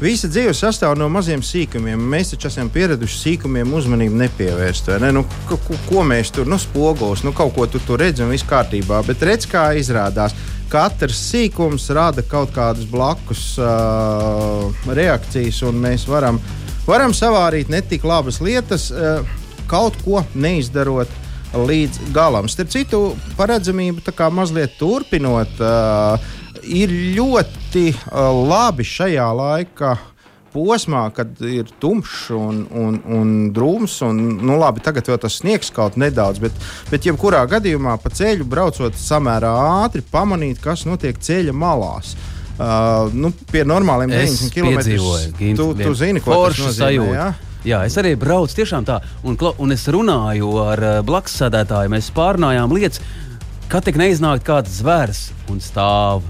Visa 0.00 0.30
dzīve 0.30 0.52
sastāv 0.56 0.94
no 0.98 1.08
maziem 1.12 1.42
sīkumiem. 1.44 2.00
Mēs 2.12 2.32
taču 2.34 2.48
esam 2.50 2.70
pieraduši 2.72 3.18
sīkumiem 3.18 3.74
uzmanību 3.76 4.20
nepievērst. 4.22 4.92
Ne? 5.02 5.10
Nu, 5.16 5.24
ko, 5.48 5.58
ko 5.88 6.04
mēs 6.06 6.32
tur, 6.34 6.48
nu, 6.48 6.58
spogulis, 6.60 7.24
nu, 7.26 7.34
kaut 7.36 7.54
ko 7.56 7.66
tu 7.70 7.82
tur 7.86 8.00
redzi 8.00 8.24
un 8.24 8.32
viss 8.32 8.46
kārtībā. 8.48 9.02
Bet 9.08 9.24
redz, 9.26 9.48
kā 9.50 9.70
izrādās 9.78 10.36
katrs 10.70 11.18
sīkums 11.32 11.88
rada 11.96 12.22
kaut 12.26 12.52
kādas 12.54 12.86
blakus 12.86 13.56
uh, 13.58 14.68
reakcijas, 14.86 15.64
un 15.66 15.80
mēs 15.82 16.06
varam, 16.08 16.38
varam 16.86 17.14
savārīt 17.16 17.72
ne 17.72 17.82
tik 17.82 18.06
labas 18.06 18.38
lietas, 18.44 18.90
uh, 18.94 19.26
kaut 19.70 19.98
ko 20.04 20.24
neizdarot. 20.34 21.18
Līdz 21.50 22.12
galam. 22.14 22.46
Starp 22.46 22.68
citu, 22.70 22.98
paredzamību 23.34 24.04
tā 24.06 24.12
kā 24.14 24.28
mazliet 24.30 24.76
turpinot, 24.78 25.56
uh, 25.58 26.36
ir 26.64 26.92
ļoti 27.16 27.90
labi 28.50 28.86
šajā 28.86 29.26
laikā 29.36 29.96
posmā, 30.50 31.04
kad 31.14 31.38
ir 31.46 31.68
tumšs 31.82 32.30
un, 32.34 32.64
un, 32.74 32.98
un 33.06 33.34
drūms. 33.54 34.00
Un, 34.06 34.22
nu, 34.40 34.56
labi, 34.60 34.82
tagad 34.84 35.08
jau 35.10 35.18
tas 35.20 35.38
sniegs 35.40 35.70
kaut 35.74 35.98
nedaudz, 36.00 36.42
bet, 36.42 36.56
bet 36.90 37.06
jebkurā 37.06 37.44
gadījumā 37.50 37.96
pa 38.02 38.12
ceļu 38.14 38.46
braucot 38.50 38.98
samērā 38.98 39.52
ātri, 39.84 40.02
pamanīt, 40.12 40.60
kas 40.64 40.86
notiek 40.88 41.18
ceļa 41.18 41.54
malās. 41.56 42.16
Uh, 42.60 43.06
nu, 43.16 43.30
pie 43.48 43.62
normāliem 43.64 44.10
90 44.12 44.52
km/h. 44.52 45.54
Tu, 45.56 45.68
tu 45.80 45.94
zini, 45.96 46.20
ko 46.20 46.42
tas 46.50 46.60
nozīmē. 46.60 47.06
Ja? 47.14 47.30
Jā, 47.64 47.82
es 47.84 47.96
arī 48.00 48.14
braucu 48.20 48.56
tiešām 48.56 48.84
tā, 48.88 48.98
un, 49.24 49.36
un 49.36 49.72
es 49.72 49.84
runāju 49.92 50.52
ar 50.64 50.84
blakus 51.04 51.36
sēdētāju. 51.40 51.92
Mēs 51.92 52.08
pārnājām 52.16 52.72
lietas, 52.72 53.00
kad 53.72 53.84
tik 53.84 54.00
neiznāk 54.00 54.44
kāds 54.44 54.80
zvērs 54.80 55.26
un 55.52 55.60
stāv. 55.64 56.24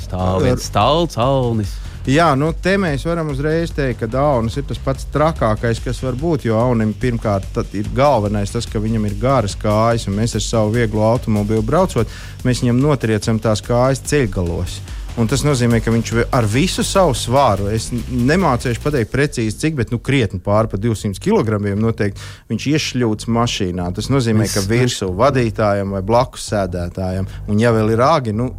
Stāv 0.00 0.42
viens 0.44 0.66
stāvs, 0.66 1.18
alnis. 1.20 1.76
Jā, 2.06 2.28
nu, 2.38 2.52
te 2.62 2.76
mēs 2.78 3.02
varam 3.02 3.32
uzreiz 3.32 3.72
teikt, 3.74 3.98
ka 3.98 4.06
Daunis 4.06 4.54
ir 4.60 4.66
tas 4.68 4.78
pats 4.78 5.08
trakākais, 5.10 5.80
kas 5.82 5.98
var 6.04 6.14
būt. 6.18 6.44
Jo 6.46 6.60
Aunim 6.60 6.92
pirmkārt 6.94 7.58
ir 7.74 7.88
galvenais 7.96 8.54
tas, 8.54 8.68
ka 8.70 8.82
viņam 8.82 9.08
ir 9.08 9.16
garas 9.18 9.56
kājas, 9.58 10.06
un 10.06 10.14
mēs 10.20 10.36
ar 10.38 10.44
savu 10.44 10.76
vieglo 10.76 11.02
automobīlu 11.08 11.66
braucot, 11.66 12.12
mēs 12.46 12.62
viņam 12.62 12.78
notriecam 12.78 13.42
tās 13.42 13.64
kājas 13.66 14.04
ceļgalos. 14.06 14.78
Un 14.78 14.95
tas 15.24 15.40
nozīmē, 15.46 15.78
ka 15.80 15.92
viņš 15.94 16.10
ar 16.36 16.44
visu 16.50 16.82
savu 16.84 17.14
svāru, 17.16 17.70
es 17.72 17.88
nemācīšu 17.92 18.82
pateikt 18.84 19.12
precīzi, 19.14 19.56
cik, 19.62 19.78
bet 19.78 19.94
nu, 19.94 19.98
krietni 20.04 20.42
pāri 20.44 20.68
par 20.68 20.82
200 20.82 21.22
kg 21.24 21.56
noteikti 21.80 22.20
viņš 22.52 22.66
iešļūts 22.72 23.30
mašīnā. 23.32 23.88
Tas 23.96 24.10
nozīmē, 24.12 24.44
ka 24.52 24.60
virsū 24.68 25.08
vadītājam 25.16 25.96
vai 25.96 26.02
blakus 26.04 26.44
sēdētājam, 26.52 27.28
un 27.48 27.64
ja 27.64 27.72
vēl 27.72 27.94
ir 27.94 28.04
āgi, 28.04 28.36
nu, 28.36 28.50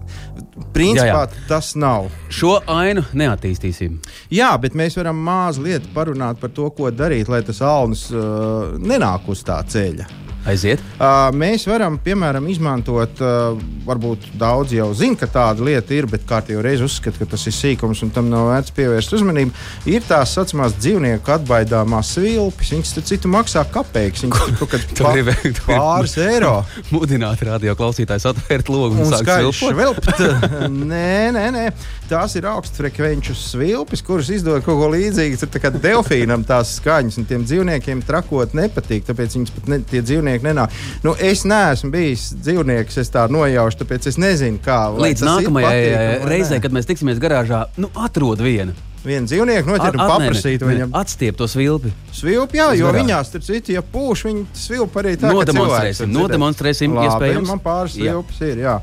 principā 0.74 1.06
jā, 1.06 1.24
jā. 1.30 1.48
tas 1.52 1.76
nav. 1.78 2.10
Šo 2.34 2.58
ainu 2.74 3.06
neattīstīsim. 3.14 4.02
Jā, 4.34 4.56
bet 4.62 4.74
mēs 4.78 4.98
varam 4.98 5.22
mazliet 5.30 5.86
parunāt 5.94 6.42
par 6.42 6.56
to, 6.58 6.72
ko 6.74 6.90
darīt, 6.90 7.30
lai 7.30 7.44
tas 7.46 7.62
alnis 7.62 8.08
uh, 8.10 8.74
nenāk 8.82 9.30
uz 9.30 9.46
tā 9.46 9.62
ceļa. 9.62 10.27
Aiziet. 10.48 10.82
Uh, 10.96 11.28
mēs 11.36 11.66
varam, 11.68 11.98
piemēram, 12.00 12.46
izmantot, 12.48 13.20
uh, 13.20 13.58
varbūt 13.88 14.30
daudz 14.40 14.72
jau 14.76 14.88
zina, 14.96 15.18
ka 15.20 15.28
tāda 15.32 15.66
lieta 15.68 15.96
ir, 15.96 16.08
bet 16.08 16.24
kārtīgi 16.28 16.62
reiz 16.64 16.84
uzskata, 16.84 17.20
ka 17.20 17.28
tas 17.34 17.44
ir 17.50 17.56
sīkums 17.56 18.04
un 18.06 18.12
tam 18.16 18.30
nav 18.32 18.48
vērts 18.52 18.74
pievērst 18.78 19.16
uzmanību. 19.18 19.52
Ir 19.92 20.06
tās 20.08 20.36
saucamās 20.38 20.78
dzīvnieku 20.80 21.34
atbaidāmās 21.36 22.14
svilpes. 22.16 22.72
Viņas 22.74 22.94
tur 22.96 23.06
citu 23.08 23.32
maksā 23.32 23.66
kapeiks. 23.74 24.24
Viņas 24.24 24.56
kaut 24.62 24.72
kādā 24.72 25.36
pāris 25.68 26.16
eiro. 26.30 26.54
Mudināt 26.94 27.44
radio 27.48 27.76
klausītājus 27.80 28.30
atvērt 28.32 28.72
logu 28.72 28.96
un, 28.96 29.04
un 29.04 29.14
sākt 29.14 29.60
svilpt. 29.60 30.12
nē, 30.94 31.12
nē, 31.36 31.46
nē. 31.56 31.66
Tās 32.08 32.38
ir 32.40 32.48
augstfrekvenču 32.48 33.36
svilpes, 33.36 34.04
kuras 34.06 34.32
izdod 34.32 34.64
kaut 34.64 34.80
ko 34.80 34.92
līdzīgu. 34.94 35.40
Tur 35.44 35.64
kā 35.64 35.72
delfīnam 35.76 36.48
tās 36.48 36.78
skaņas, 36.80 37.20
un 37.20 37.28
tiem 37.28 37.44
dzīvniekiem 37.48 38.04
trakot 38.08 38.56
nepatīk. 38.58 39.04
Tāpēc 39.10 39.36
viņas 39.40 39.56
pat 39.58 39.72
ne, 39.74 39.82
tie 39.88 40.04
dzīvnieki 40.06 40.37
dzīvnieki 40.38 40.46
nenāk. 40.46 40.74
Nu, 41.04 41.16
es 41.20 41.46
neesmu 41.48 41.92
bijis 41.92 42.34
dzīvnieks, 42.38 42.98
es 43.02 43.10
tā 43.14 43.28
nojaušu, 43.32 43.82
tāpēc 43.82 44.08
es 44.08 44.18
nezinu, 44.18 44.60
kā. 44.64 44.88
Līdz 44.94 45.26
nākamajai 45.26 46.28
reizei, 46.28 46.62
kad 46.62 46.74
mēs 46.74 46.88
tiksimies 46.88 47.20
garāžā, 47.20 47.68
nu, 47.78 47.90
atrod 47.96 48.42
vienu 48.42 48.76
vienu 49.08 49.30
dzīvnieku 49.30 49.70
noķert 49.70 49.96
un 49.96 50.10
paprasīt 50.10 50.64
viņam. 50.68 50.90
Atstiept 50.98 51.38
to 51.40 51.46
svilpi. 51.48 51.94
Svilpi, 52.12 52.58
jā, 52.60 52.74
jo 52.76 52.90
viņās, 52.92 53.30
starp 53.30 53.46
citu, 53.46 53.72
ja 53.78 53.84
pūš, 53.86 54.26
viņi 54.28 54.42
svilpi 54.58 55.00
arī 55.00 55.14
tā. 55.22 55.32
Nodemonstrēsim, 55.32 56.12
nodemonstrēsim, 56.12 56.98
iespējams. 57.06 57.48
Man 57.54 57.62
pāris 57.64 57.96
svilpes 57.96 58.42
ir, 58.44 58.66
jā. 58.66 58.74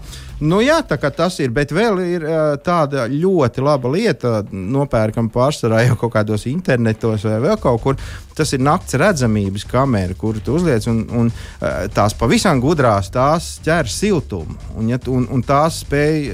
Nu, 0.42 0.59
jā, 0.64 0.81
tā 0.83 0.97
kā 0.99 1.12
tas 1.14 1.37
ir, 1.38 1.53
bet 1.55 1.70
vēl 1.70 2.01
ir 2.03 2.25
tāda 2.66 3.05
ļoti 3.11 3.62
laba 3.62 3.90
lieta, 3.92 4.40
nopērkam 4.51 5.29
pārsvarā 5.31 5.85
jau 5.85 5.99
kaut 6.01 6.16
kādos 6.16 6.49
internetos 6.51 7.27
vai 7.29 7.38
vēl 7.44 7.59
kaut 7.62 7.83
kur. 7.85 8.01
Tas 8.35 8.51
ir 8.51 8.64
nakts 8.66 8.97
redzamības 8.99 9.62
kamera, 9.70 10.16
kuru 10.18 10.40
tu 10.42 10.57
uzliec, 10.57 10.88
un, 10.90 11.05
un 11.14 11.29
tās 11.94 12.16
pavisam 12.18 12.59
gudrās, 12.59 13.12
tās 13.14 13.53
ķer 13.62 13.87
siltumu. 13.87 14.57
Un, 14.75 14.88
ja, 14.90 14.99
un, 15.12 15.29
un 15.31 15.44
tās 15.47 15.85
spēj 15.85 16.33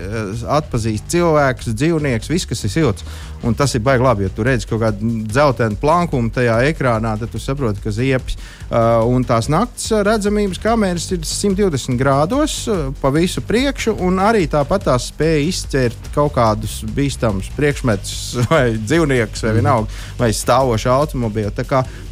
atpazīt 0.49 1.05
cilvēkus, 1.13 1.75
dzīvniekus, 1.77 2.33
viss, 2.33 2.49
kas 2.49 2.65
ir 2.65 2.73
silts. 2.73 3.05
Un 3.45 3.53
tas 3.57 3.77
ir 3.77 3.85
baigi 3.85 4.05
labi, 4.05 4.25
jo 4.25 4.33
tu 4.33 4.49
redz 4.49 4.65
kaut 4.69 4.81
kādu 4.81 5.13
dzeltenu 5.29 5.77
plankumu 5.81 6.33
tajā 6.33 6.57
ekrānā, 6.73 7.19
tad 7.21 7.33
tu 7.33 7.41
saproti, 7.41 7.85
ka 7.85 7.93
ziepes. 7.93 8.41
Uh, 8.41 8.60
un 8.71 9.25
tās 9.27 9.49
naktas 9.51 9.89
redzamības 10.07 10.61
kameras 10.63 11.09
ir 11.11 11.25
120 11.27 11.99
grādos 11.99 12.55
uh, 12.71 12.93
pa 13.01 13.11
visu 13.11 13.43
priekšu, 13.43 13.97
un 14.07 14.21
arī 14.23 14.45
tāpat 14.51 14.87
tās 14.87 15.09
spēja 15.11 15.41
izķert 15.49 16.13
kaut 16.15 16.37
kādus 16.37 16.81
bīstamus 16.95 17.51
priekšmetus 17.57 18.15
vai 18.53 18.77
dzīvniekus 18.79 19.43
vai 19.47 19.57
vienalga, 19.59 19.99
vai 20.21 20.31
stāvošu 20.37 20.93
automobīlu. 20.95 21.51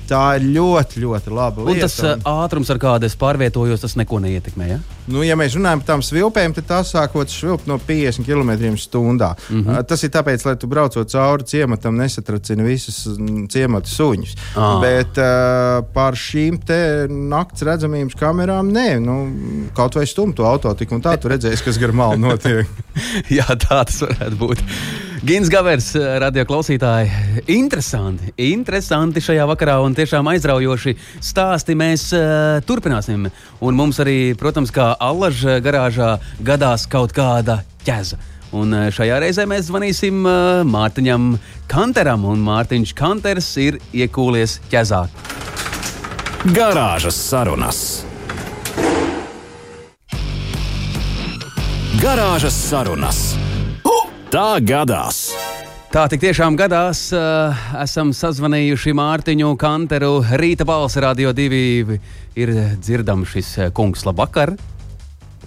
Tā 0.08 0.22
ir 0.38 0.46
ļoti, 0.54 1.02
ļoti 1.02 1.32
laba 1.36 1.64
lieta. 1.66 1.74
Un 1.74 1.82
tas 1.84 1.96
un... 2.06 2.22
ātrums, 2.44 2.70
ar 2.72 2.80
kādu 2.80 3.08
es 3.08 3.16
pārvietojos, 3.20 3.82
tas 3.82 3.96
neko 4.00 4.20
neietekmē. 4.24 4.68
Ja? 4.70 4.78
Nu, 5.08 5.20
ja 5.24 5.36
mēs 5.36 5.56
runājam 5.56 5.82
par 5.82 5.88
tām 5.90 6.04
svilpēm, 6.04 6.54
tad 6.56 6.68
tās 6.68 6.92
sākot 6.94 7.32
švilpt 7.32 7.68
no 7.68 7.76
50 7.80 8.24
km/h. 8.24 8.68
Mm 8.88 9.64
-hmm. 9.64 9.82
Tas 9.88 10.04
ir 10.04 10.12
tāpēc, 10.14 10.44
lai 10.46 10.56
tu 10.56 10.66
braucot 10.66 11.10
cauri 11.12 11.44
ciematam, 11.44 11.96
nesatracini 11.96 12.64
visus 12.64 13.04
ciemata 13.48 13.88
suņus. 13.88 14.36
Ah. 14.56 14.80
Bet 14.80 15.20
uh, 15.20 15.84
par 15.92 16.16
šīm 16.16 16.60
naktas 17.28 17.62
redzamības 17.62 18.16
kamerām 18.16 18.72
nē, 18.72 19.00
nu, 19.00 19.18
kaut 19.74 19.94
vai 19.94 20.06
stumtu 20.06 20.44
auto 20.44 20.74
tik 20.74 20.92
un 20.92 21.02
tā, 21.02 21.16
tu 21.16 21.28
redzēsi, 21.28 21.64
kas 21.64 21.78
gar 21.78 21.92
malu 21.92 22.16
notiek. 22.18 22.66
Jā, 23.38 23.46
tā 23.46 23.84
tas 23.84 24.02
varētu 24.02 24.36
būt. 24.36 24.64
Gins 25.18 25.48
Gavers, 25.50 25.88
radio 26.22 26.44
klausītāji, 26.46 27.08
interesanti, 27.50 28.28
interesanti 28.38 29.18
šajā 29.24 29.48
vakarā 29.50 29.74
un 29.82 29.96
tiešām 29.96 30.28
aizraujoši 30.30 30.94
stāsti 31.24 31.74
mēs 31.78 32.04
uh, 32.14 32.60
turpināsim. 32.62 33.26
Un 33.58 33.78
mums 33.78 33.98
arī, 34.04 34.36
protams, 34.38 34.70
kā 34.74 34.92
allaža 35.02 35.56
garāžā 35.64 36.12
gadās 36.38 36.86
kaut 36.90 37.16
kāda 37.16 37.58
ķeza. 37.82 38.20
Un 38.54 38.70
uh, 38.76 38.86
šajā 38.94 39.18
reizē 39.24 39.48
mēs 39.50 39.66
zvanīsim 39.72 40.22
uh, 40.22 40.62
Mārtiņam 40.68 41.32
Kanteram, 41.72 42.28
un 42.30 42.44
Mārtiņš 42.46 42.94
Kanters 42.98 43.50
ir 43.64 43.80
iekūlies 43.90 44.60
ķezā. 44.70 45.02
Garāžas 46.54 47.18
sarunas. 47.18 47.82
Garāžas 51.98 52.64
sarunas. 52.68 53.47
Tā 54.28 54.58
gadās! 54.60 55.30
Tā 55.88 56.02
tik 56.12 56.20
tiešām 56.20 56.52
gadās. 56.60 57.06
Uh, 57.16 57.54
esam 57.80 58.10
sazvanījuši 58.12 58.92
Mārtiņu 58.92 59.54
Kanteru. 59.56 60.18
Rīta 60.36 60.66
balss 60.68 61.00
radio 61.00 61.30
divi 61.32 61.96
ir 62.36 62.52
dzirdams 62.76 63.32
šis 63.32 63.48
eh, 63.56 63.70
kungs. 63.72 64.04
Labvakar! 64.04 64.52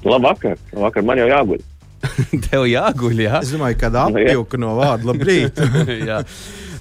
Labvakar! 0.01 0.57
Labvakar. 0.73 1.05
Man 1.05 1.21
jau 1.21 1.29
jāguļ! 1.29 1.61
Tev 2.47 2.65
jāguļ, 2.71 3.21
jā? 3.27 3.43
Es 3.45 3.53
domāju, 3.53 3.77
ka 3.83 3.93
apjūka 4.07 4.61
no 4.65 4.73
vārda 4.81 5.11
labrīt. 5.11 5.61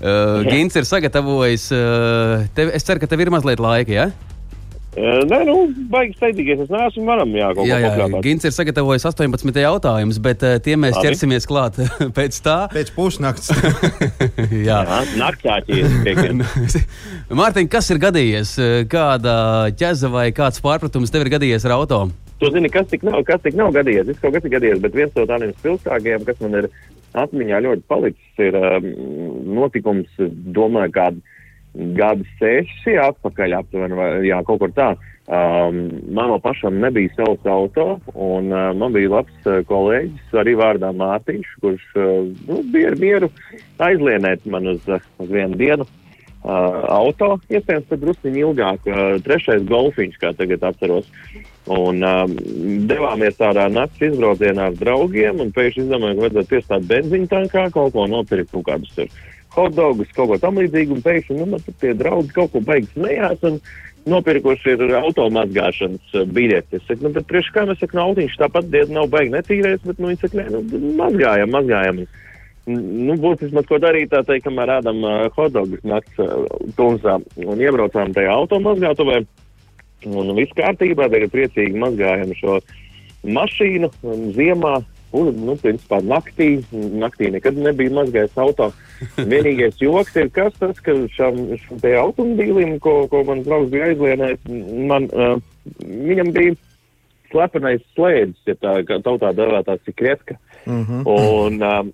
Uh, 0.00 0.46
Gins 0.48 0.72
ir 0.80 0.86
sagatavojis. 0.88 1.66
Uh, 1.76 2.46
tev, 2.56 2.70
es 2.72 2.86
ceru, 2.88 3.02
ka 3.02 3.08
tev 3.10 3.20
ir 3.20 3.28
mazliet 3.34 3.60
laika, 3.60 3.92
jā? 3.92 4.06
Ja? 4.08 4.29
Nē, 4.90 5.38
nu, 5.46 5.54
baigi 5.90 6.16
steidzīgais. 6.16 6.64
Es 6.64 6.70
neesmu 6.72 7.04
manam 7.06 7.30
jā, 7.36 7.52
jā, 7.62 7.76
jā, 7.78 7.90
jā. 8.00 8.22
Gins 8.24 8.46
ir 8.48 8.54
sagatavojis 8.54 9.06
18 9.06 9.60
jautājumus, 9.62 10.18
bet 10.22 10.42
uh, 10.42 10.56
tiem 10.62 10.82
mēs 10.82 10.96
Labi. 10.96 11.06
ķersimies 11.06 11.46
klāt 11.46 11.78
pēc 12.18 12.40
tā. 12.42 12.56
Pēc 12.72 12.90
pusnakts. 12.96 13.52
jā, 14.68 14.80
jā 14.82 14.98
naktāķis. 15.20 16.74
Mārtiņ, 17.40 17.70
kas 17.70 17.92
ir 17.94 18.02
gadījies? 18.02 18.56
Kāda 18.90 19.36
ķeza 19.78 20.10
vai 20.10 20.26
kāds 20.34 20.58
pārpratums 20.64 21.14
tev 21.14 21.22
ir 21.26 21.34
gadījies 21.38 21.68
ar 21.70 21.78
auto? 21.78 22.02
Tu 22.42 22.50
zini, 22.50 22.70
kas 22.72 22.88
tik 22.90 23.06
nav, 23.06 23.22
kas 23.28 23.42
tik 23.44 23.54
nav 23.58 23.70
gadījies. 23.76 24.08
Viss 24.10 24.22
kaut 24.22 24.34
kas 24.34 24.46
ir 24.48 24.56
gadījies, 24.56 24.82
bet 24.82 24.96
viens 24.96 25.14
no 25.14 25.26
tādiem 25.28 25.54
spilgtākajiem, 25.60 26.26
kas 26.26 26.40
man 26.42 26.64
ir 26.64 26.70
atmiņā 27.20 27.62
ļoti 27.66 27.86
palicis 27.90 28.42
ir 28.42 28.56
um, 28.58 28.88
notikums, 29.60 30.10
domāju, 30.54 30.94
kādu 30.98 31.38
gadu 31.74 32.26
seši 32.40 32.96
atpakaļ 33.00 33.56
aptuveni, 33.60 33.98
vai 33.98 34.10
jā, 34.26 34.40
kaut 34.46 34.62
kur 34.62 34.74
tā. 34.74 34.90
Um, 35.30 35.84
man 36.10 36.32
pašam 36.42 36.80
nebija 36.82 37.12
savs 37.14 37.46
auto, 37.46 38.00
un 38.18 38.50
uh, 38.50 38.72
man 38.74 38.90
bija 38.96 39.12
labs 39.12 39.46
uh, 39.46 39.60
kolēģis, 39.68 40.32
arī 40.42 40.56
vārdā 40.58 40.90
Mārtiņš, 40.96 41.52
kurš 41.62 41.84
uh, 41.94 42.26
nu, 42.48 42.64
bija 42.72 42.90
mieru 42.98 43.28
aizlienēt 43.78 44.48
man 44.50 44.66
uz, 44.72 44.82
uh, 44.90 45.04
uz 45.22 45.30
vienu 45.30 45.54
dienu 45.60 45.86
uh, 45.86 46.82
auto, 46.96 47.36
iespējams, 47.46 47.86
pat 47.92 48.02
druskuļi 48.02 48.42
ilgāk. 48.42 48.90
Uh, 48.90 49.14
trešais 49.22 49.62
golfiņš, 49.70 50.18
kā 50.18 50.34
tagad 50.34 50.66
atceros. 50.72 51.06
Un 51.70 52.02
um, 52.02 52.34
devāmies 52.90 53.38
tādā 53.38 53.68
naktas 53.70 54.08
izbraucienā 54.10 54.72
ar 54.72 54.78
draugiem, 54.80 55.44
un 55.44 55.54
pēkšņi 55.54 55.84
izdomājām, 55.84 56.18
ka 56.18 56.26
vajadzētu 56.26 56.56
piestāt 56.56 56.90
benzīna 56.90 57.30
tankā, 57.30 57.68
kaut 57.76 57.94
ko 57.94 58.10
nopirkt, 58.10 58.50
kaut 58.56 58.66
kādus 58.72 58.96
tur 58.98 59.20
hotdogus, 59.54 60.10
kaut 60.16 60.32
ko 60.32 60.40
tam 60.40 60.58
līdzīgu, 60.60 60.96
un 60.96 61.04
pēkšņi, 61.04 61.38
nu, 61.40 61.46
man 61.54 61.78
tie 61.82 61.94
draugi 61.98 62.34
kaut 62.36 62.52
ko 62.54 62.62
beigas 62.64 62.92
smējās, 62.94 63.46
un 63.48 63.58
nopirkuši 64.10 64.74
ir 64.76 64.94
automazgāšanas 65.00 66.16
uh, 66.16 66.24
biļeti. 66.36 66.78
Es 66.78 66.86
saku, 66.88 67.04
nu, 67.06 67.12
bet 67.16 67.28
priekš 67.30 67.52
kā 67.54 67.66
mēs 67.68 67.80
sakām, 67.82 68.00
no 68.00 68.06
autiņš 68.10 68.38
tāpat 68.40 68.70
dienu 68.72 68.96
nav 68.96 69.10
baigi 69.12 69.34
netīrēs, 69.34 69.82
bet, 69.84 70.00
nu, 70.00 70.10
viņi 70.10 70.22
saka, 70.22 70.40
nē, 70.40 70.46
nu, 70.54 70.82
mazgājam, 71.00 71.54
mazgājam. 71.56 72.02
Nu, 72.70 73.16
būtu 73.18 73.48
vismaz 73.48 73.66
ko 73.66 73.80
darīt, 73.82 74.12
tā 74.12 74.22
teikt, 74.26 74.46
kamēr 74.46 74.76
ēdam 74.78 75.02
uh, 75.04 75.26
hotdogus 75.36 75.82
nakts 75.88 76.22
uh, 76.22 76.46
tumsā 76.78 77.18
un 77.42 77.62
iebraucām 77.62 78.14
tajā 78.16 78.36
automazgātuvē. 78.36 79.24
Un 80.08 80.32
viss 80.38 80.56
kārtībā, 80.56 81.10
tagad 81.12 81.32
priecīgi 81.34 81.76
mazgājam 81.76 82.32
šo 82.38 82.60
mašīnu 83.28 83.90
ziemā. 84.36 84.78
Un, 85.16 85.30
nu, 85.42 85.56
principā 85.58 85.98
naktī, 86.06 86.60
naktī 86.70 87.32
nekad 87.34 87.56
nebija 87.58 87.90
mazgājis 87.96 88.36
auto. 88.38 88.70
Vienīgais 89.32 89.80
joks 89.82 90.14
ir 90.20 90.28
kas 90.34 90.54
tas, 90.60 90.78
ka 90.86 90.94
šam, 91.16 91.40
šam 91.64 91.80
te 91.82 91.96
automobīlim, 91.98 92.76
ko, 92.84 93.08
ko 93.10 93.24
man 93.26 93.42
draugs 93.46 93.72
bija 93.72 93.90
aizlienējis, 93.90 94.44
man, 94.90 95.08
uh, 95.10 95.40
viņam 95.80 96.30
bija 96.36 96.54
slepenais 97.30 97.82
slēdzis, 97.96 98.44
ja 98.46 98.58
tā 98.62 98.76
kā 98.86 99.00
tautā 99.02 99.32
dēvētā 99.34 99.78
sikretka. 99.84 100.38
Mm 100.66 100.84
-hmm. 100.84 101.02
Un, 101.06 101.62
um, 101.62 101.92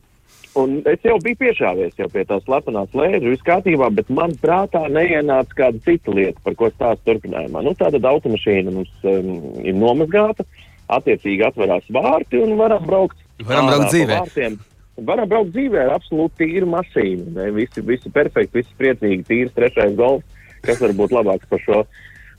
Un 0.56 0.78
es 0.88 1.02
jau 1.04 1.18
biju 1.20 1.36
piešāvies 1.36 1.98
jau 2.00 2.06
pie 2.08 2.22
tā 2.24 2.38
slepenā 2.40 2.86
slēdza, 2.88 3.28
viss 3.28 3.44
kārtībā, 3.44 3.90
bet 3.92 4.08
man 4.08 4.32
prātā 4.40 4.86
neienāca 4.88 5.58
kāda 5.58 5.82
cita 5.84 6.14
lieta, 6.16 6.40
par 6.46 6.56
ko 6.56 6.70
stāstu 6.72 7.10
turpinājumā. 7.10 7.60
Nu, 7.66 7.74
tātad 7.76 8.08
automašīna 8.08 8.72
mums 8.72 9.04
um, 9.04 9.28
ir 9.60 9.76
nomazgāta, 9.76 10.46
attiecīgi 10.92 11.44
atverās 11.46 11.86
vārti 11.92 12.40
un 12.42 12.56
varam 12.60 12.84
braukt. 12.86 13.18
Varam 13.46 13.70
braukt 13.70 13.92
dzīvē. 13.92 14.18
Vārtiem. 14.22 14.58
Varam 15.06 15.28
braukt 15.28 15.52
dzīvē 15.52 15.82
ar 15.84 15.94
absolūti 15.98 16.44
tīru 16.44 16.68
mašīnu. 16.72 17.32
Ne? 17.36 17.50
Visi, 17.56 17.84
visi 17.84 18.12
perfekti, 18.12 18.62
visi 18.62 18.76
priecīgi, 18.80 19.26
tīrs 19.28 19.56
trešais 19.56 19.96
golfs, 19.98 20.46
kas 20.64 20.80
var 20.80 20.94
būt 20.96 21.16
labāks 21.18 21.50
par 21.50 21.62
šo. 21.64 21.82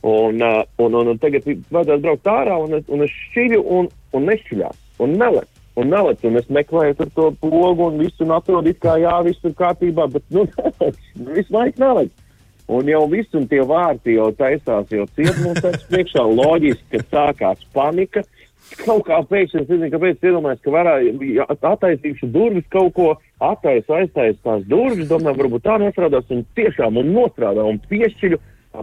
Un, 0.08 0.42
uh, 0.42 0.64
un, 0.82 0.96
un, 0.96 1.12
un 1.14 1.20
tagad 1.22 1.46
vajadzētu 1.46 2.04
braukt 2.06 2.32
ārā, 2.32 2.58
un, 2.64 2.80
un 2.80 3.06
es 3.06 3.14
šķiļu 3.28 3.62
un, 3.78 3.90
un 4.16 4.28
nešķiļās, 4.32 4.82
un 5.06 5.18
nelec. 5.20 5.52
Un 5.78 5.92
nelec, 5.94 6.24
un 6.26 6.40
es 6.40 6.48
meklēju 6.50 7.06
to 7.14 7.28
pogu 7.38 7.92
un 7.92 8.00
visu, 8.02 8.24
un 8.26 8.32
atrodu, 8.34 8.72
kā 8.82 8.96
jā, 8.98 9.14
viss 9.28 9.44
ir 9.46 9.54
kārtībā, 9.60 10.08
bet, 10.10 10.24
nu, 10.34 10.48
visu 11.36 11.54
laiku 11.54 11.84
nelec. 11.84 12.16
Un 12.68 12.90
jau 12.90 13.04
viss, 13.08 13.30
un 13.38 13.46
tie 13.48 13.62
vārti 13.64 14.18
jau 14.18 14.32
taisās, 14.36 14.90
jau 14.92 15.06
ciet 15.16 15.38
mums 15.44 15.62
tas 15.64 15.86
priekšā 15.92 16.24
loģiski, 16.26 16.98
ka 16.98 17.04
sākās 17.14 17.62
panika. 17.78 18.26
Kaut 18.76 19.06
kā 19.08 19.18
pēkšņi, 19.30 19.62
es 19.64 19.70
nezinu, 19.72 19.90
kāpēc 19.94 20.26
iedomājos, 20.28 20.62
ka 20.64 20.74
varēja 20.74 21.46
attaisīšu 21.56 22.30
durvis, 22.34 22.68
kaut 22.74 22.94
ko 22.98 23.08
attaisu, 23.44 23.94
aiztaisu 23.96 24.40
tās 24.44 24.66
durvis, 24.68 25.08
domāju, 25.10 25.40
varbūt 25.44 25.66
tā 25.68 25.78
nestrādās, 25.82 26.28
un 26.34 26.44
tiešām 26.58 27.00
un 27.00 27.12
nostrādā, 27.16 27.64
un 27.64 27.80
piešķiļu 27.92 28.40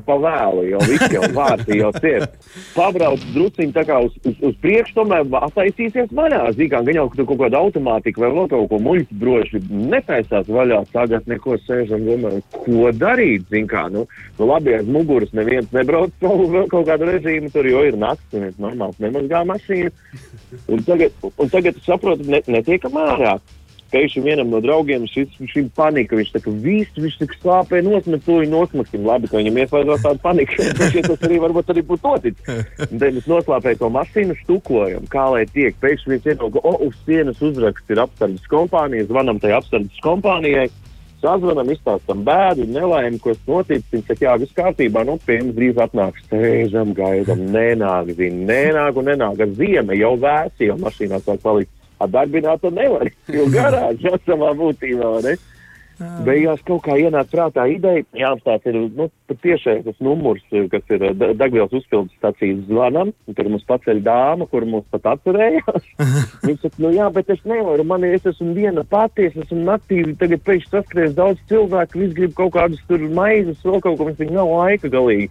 pa 0.07 0.17
vēlu, 0.21 0.65
jau 0.73 0.81
viss 0.89 1.13
jau 1.13 1.23
vārti 1.37 1.79
jau 1.79 1.91
ciet. 1.99 2.37
Pabrauc 2.75 3.23
drusciņi 3.35 3.75
tā 3.77 3.85
kā 3.89 4.01
uz, 4.07 4.15
uz, 4.27 4.37
uz 4.51 4.57
priekšu, 4.63 4.97
tomēr 4.99 5.27
attaisīsies 5.41 6.13
vaļā. 6.15 6.43
Zīkā, 6.59 6.83
gan 6.87 6.99
jau, 6.99 7.07
ka 7.11 7.21
tur 7.21 7.29
kaut 7.31 7.43
kāda 7.45 7.63
automātika 7.63 8.25
vai 8.25 8.31
vēl 8.37 8.51
kaut 8.53 8.69
ko 8.73 8.81
muļķi 8.85 9.19
broši 9.23 9.63
netaisās 9.95 10.51
vaļā, 10.51 10.83
tagad 10.95 11.29
neko 11.31 11.59
sēžam, 11.65 12.07
domājam, 12.09 12.45
ko 12.65 12.93
darīt, 12.99 13.49
zin 13.53 13.69
kā, 13.71 13.87
nu, 13.95 14.07
nu 14.39 14.51
labi, 14.51 14.77
aiz 14.79 14.89
muguras 14.91 15.35
neviens 15.37 15.71
nebrauc 15.77 16.15
savu 16.23 16.65
kaut 16.73 16.89
kādu 16.91 17.11
režīmu, 17.11 17.53
tur 17.55 17.69
jau 17.69 17.85
ir 17.89 17.99
nakts, 18.01 18.31
un 18.35 18.49
es 18.51 18.57
normāls 18.63 19.01
nemazgā 19.03 19.45
mašīnu. 19.51 19.93
Un 20.71 20.87
tagad, 20.87 21.21
un 21.35 21.53
tagad 21.53 21.85
saprotu, 21.85 22.27
ne, 22.31 22.43
netiekam 22.51 22.99
ārā. 23.01 23.39
Pēkšņi 23.95 24.23
vienam 24.25 24.49
no 24.51 24.59
draugiem 24.59 25.05
šī 25.07 25.63
panika, 25.77 26.17
viņš 26.19 26.33
kā 26.35 26.53
viss, 26.65 26.97
viņš 26.99 27.19
tā 27.21 27.29
kā 27.31 27.37
slāpē 27.39 27.83
nosmet, 27.87 28.25
to 28.27 28.41
viņa 28.41 28.51
nosmaksim. 28.51 29.05
Labi, 29.07 29.31
ka 29.31 29.39
viņam 29.39 29.61
iesvaidzās 29.63 30.03
tāda 30.03 30.23
panika, 30.25 30.57
šķiet, 30.89 31.11
tas 31.13 31.27
arī 31.29 31.39
varbūt 31.45 31.71
arī 31.71 31.85
būtu 31.87 32.11
noticis. 32.11 32.65
Tad 32.81 33.05
mēs 33.05 33.29
noslāpējam 33.31 33.85
to 33.85 33.91
mašīnu, 33.95 34.39
štukojam, 34.41 35.07
kā 35.13 35.29
lai 35.37 35.45
tiek. 35.53 35.77
Pēkšņi 35.85 36.15
viens 36.15 36.27
ienāk, 36.33 36.59
o, 36.59 36.73
uz 36.89 36.97
sienas 37.05 37.39
uzraksts 37.45 37.95
ir 37.95 38.03
apsardzes 38.03 38.51
kompānija, 38.51 39.07
zvanam 39.13 39.39
tai 39.43 39.55
apsardzes 39.61 40.03
kompānijai. 40.03 40.67
Sazvanam, 41.25 41.71
izstāstam 41.73 42.21
bēdu, 42.27 42.67
nelaimi, 42.69 43.17
kas 43.23 43.39
noticis. 43.49 43.87
Viņš 43.95 44.11
saka, 44.11 44.27
jā, 44.27 44.35
viss 44.43 44.57
kārtībā, 44.59 45.07
nu, 45.09 45.15
pie 45.25 45.39
mums 45.41 45.55
drīz 45.57 45.79
atnāks. 45.81 46.27
Sēžam, 46.29 46.93
gaidām, 46.99 47.47
nenāk, 47.55 48.11
zina, 48.19 48.43
nenāk 48.51 48.99
un 49.01 49.09
nenāk. 49.09 49.41
Ar 49.41 49.55
ziemu 49.57 49.97
jau 49.97 50.13
vēsi, 50.21 50.69
jau 50.69 50.77
mašīnā 50.83 51.23
sāk 51.25 51.41
palikt. 51.47 51.73
Ar 52.05 52.13
darbinātu 52.13 52.71
nevar, 52.75 53.11
jo 53.33 53.49
garāžā 53.57 54.17
savā 54.27 54.53
būtībā, 54.61 55.17
ne? 55.27 55.37
Beigās 56.27 56.59
kaut 56.67 56.83
kā 56.89 56.97
ienāca 56.99 57.31
prātā 57.31 57.65
ideja, 57.71 58.03
jāapstāsta 58.19 58.73
ir, 58.73 58.79
nu, 58.99 59.05
patiešām 59.31 59.85
tas 59.87 60.01
numurs, 60.03 60.43
kas 60.73 60.91
ir 60.91 61.05
da- 61.15 61.31
degvielas 61.39 61.71
uzpildes 61.79 62.17
stācijas 62.19 62.65
zvanam, 62.67 63.13
tur 63.31 63.51
mums 63.53 63.63
paceļ 63.69 64.01
dāma, 64.03 64.49
kur 64.51 64.67
mums 64.67 64.89
pat 64.91 65.07
atcerējās. 65.13 65.87
Viņa 66.49 66.59
saka, 66.65 66.83
nu 66.83 66.91
jā, 66.97 67.07
bet 67.15 67.31
es 67.31 67.47
nevaru, 67.47 67.87
man 67.87 68.09
es 68.11 68.27
esmu 68.27 68.57
viena 68.59 68.83
pati, 68.83 69.29
es 69.31 69.39
esmu 69.47 69.63
naktī, 69.71 70.03
tagad 70.19 70.43
pēkšņi 70.49 70.75
saskries 70.75 71.15
daudz 71.15 71.39
cilvēku, 71.53 72.03
visi 72.03 72.19
grib 72.19 72.35
kaut 72.43 72.57
kādus 72.59 72.83
tur 72.91 73.07
maizes, 73.15 73.63
vēl 73.63 73.79
kaut 73.87 74.01
ko, 74.01 74.11
viņam 74.11 74.35
nav 74.41 74.51
laika 74.51 74.91
galīgi. 74.91 75.31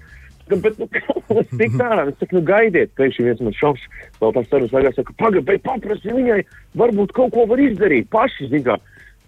Bet, 0.51 0.79
nu, 0.79 0.87
kā 0.95 1.43
tik 1.55 1.77
tādā, 1.79 2.07
es 2.09 2.17
saku, 2.19 2.37
nu, 2.37 2.43
gaidiet, 2.47 2.91
pēkšņi 2.99 3.27
viens 3.29 3.43
man 3.45 3.55
šoks, 3.57 3.85
vēl 4.19 4.33
tās 4.35 4.49
sarunas 4.51 4.75
laikā 4.75 4.91
saka, 4.97 5.15
pagaid, 5.21 5.45
bet 5.47 5.63
paprasti 5.63 6.15
viņai, 6.15 6.41
varbūt 6.79 7.15
kaut 7.15 7.31
ko 7.35 7.47
var 7.49 7.63
izdarīt 7.63 8.11
paši, 8.13 8.51
zin 8.51 8.67
kā. 8.67 8.79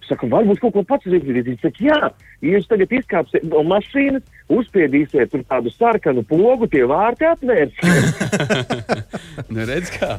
Es 0.05 0.11
Saku, 0.11 0.27
varbūt 0.29 0.59
kaut 0.61 0.75
ko 0.75 0.83
pats 0.85 1.07
izdarīt. 1.09 1.47
Viņš 1.47 1.63
saka, 1.63 1.81
jā, 1.81 1.95
ja 2.45 2.51
jūs 2.51 2.67
tagad 2.69 2.91
izkāpsiet 2.93 3.47
no 3.49 3.63
mašīnas, 3.65 4.21
uzspiedīsiet 4.53 5.31
tur 5.31 5.41
tādu 5.49 5.71
sarkanu 5.73 6.21
pogu, 6.29 6.67
tie 6.69 6.83
vārti 6.89 7.25
atvērsies. 7.31 8.11
Nu, 9.51 9.65
redz, 9.67 9.89
kā. 9.93 10.15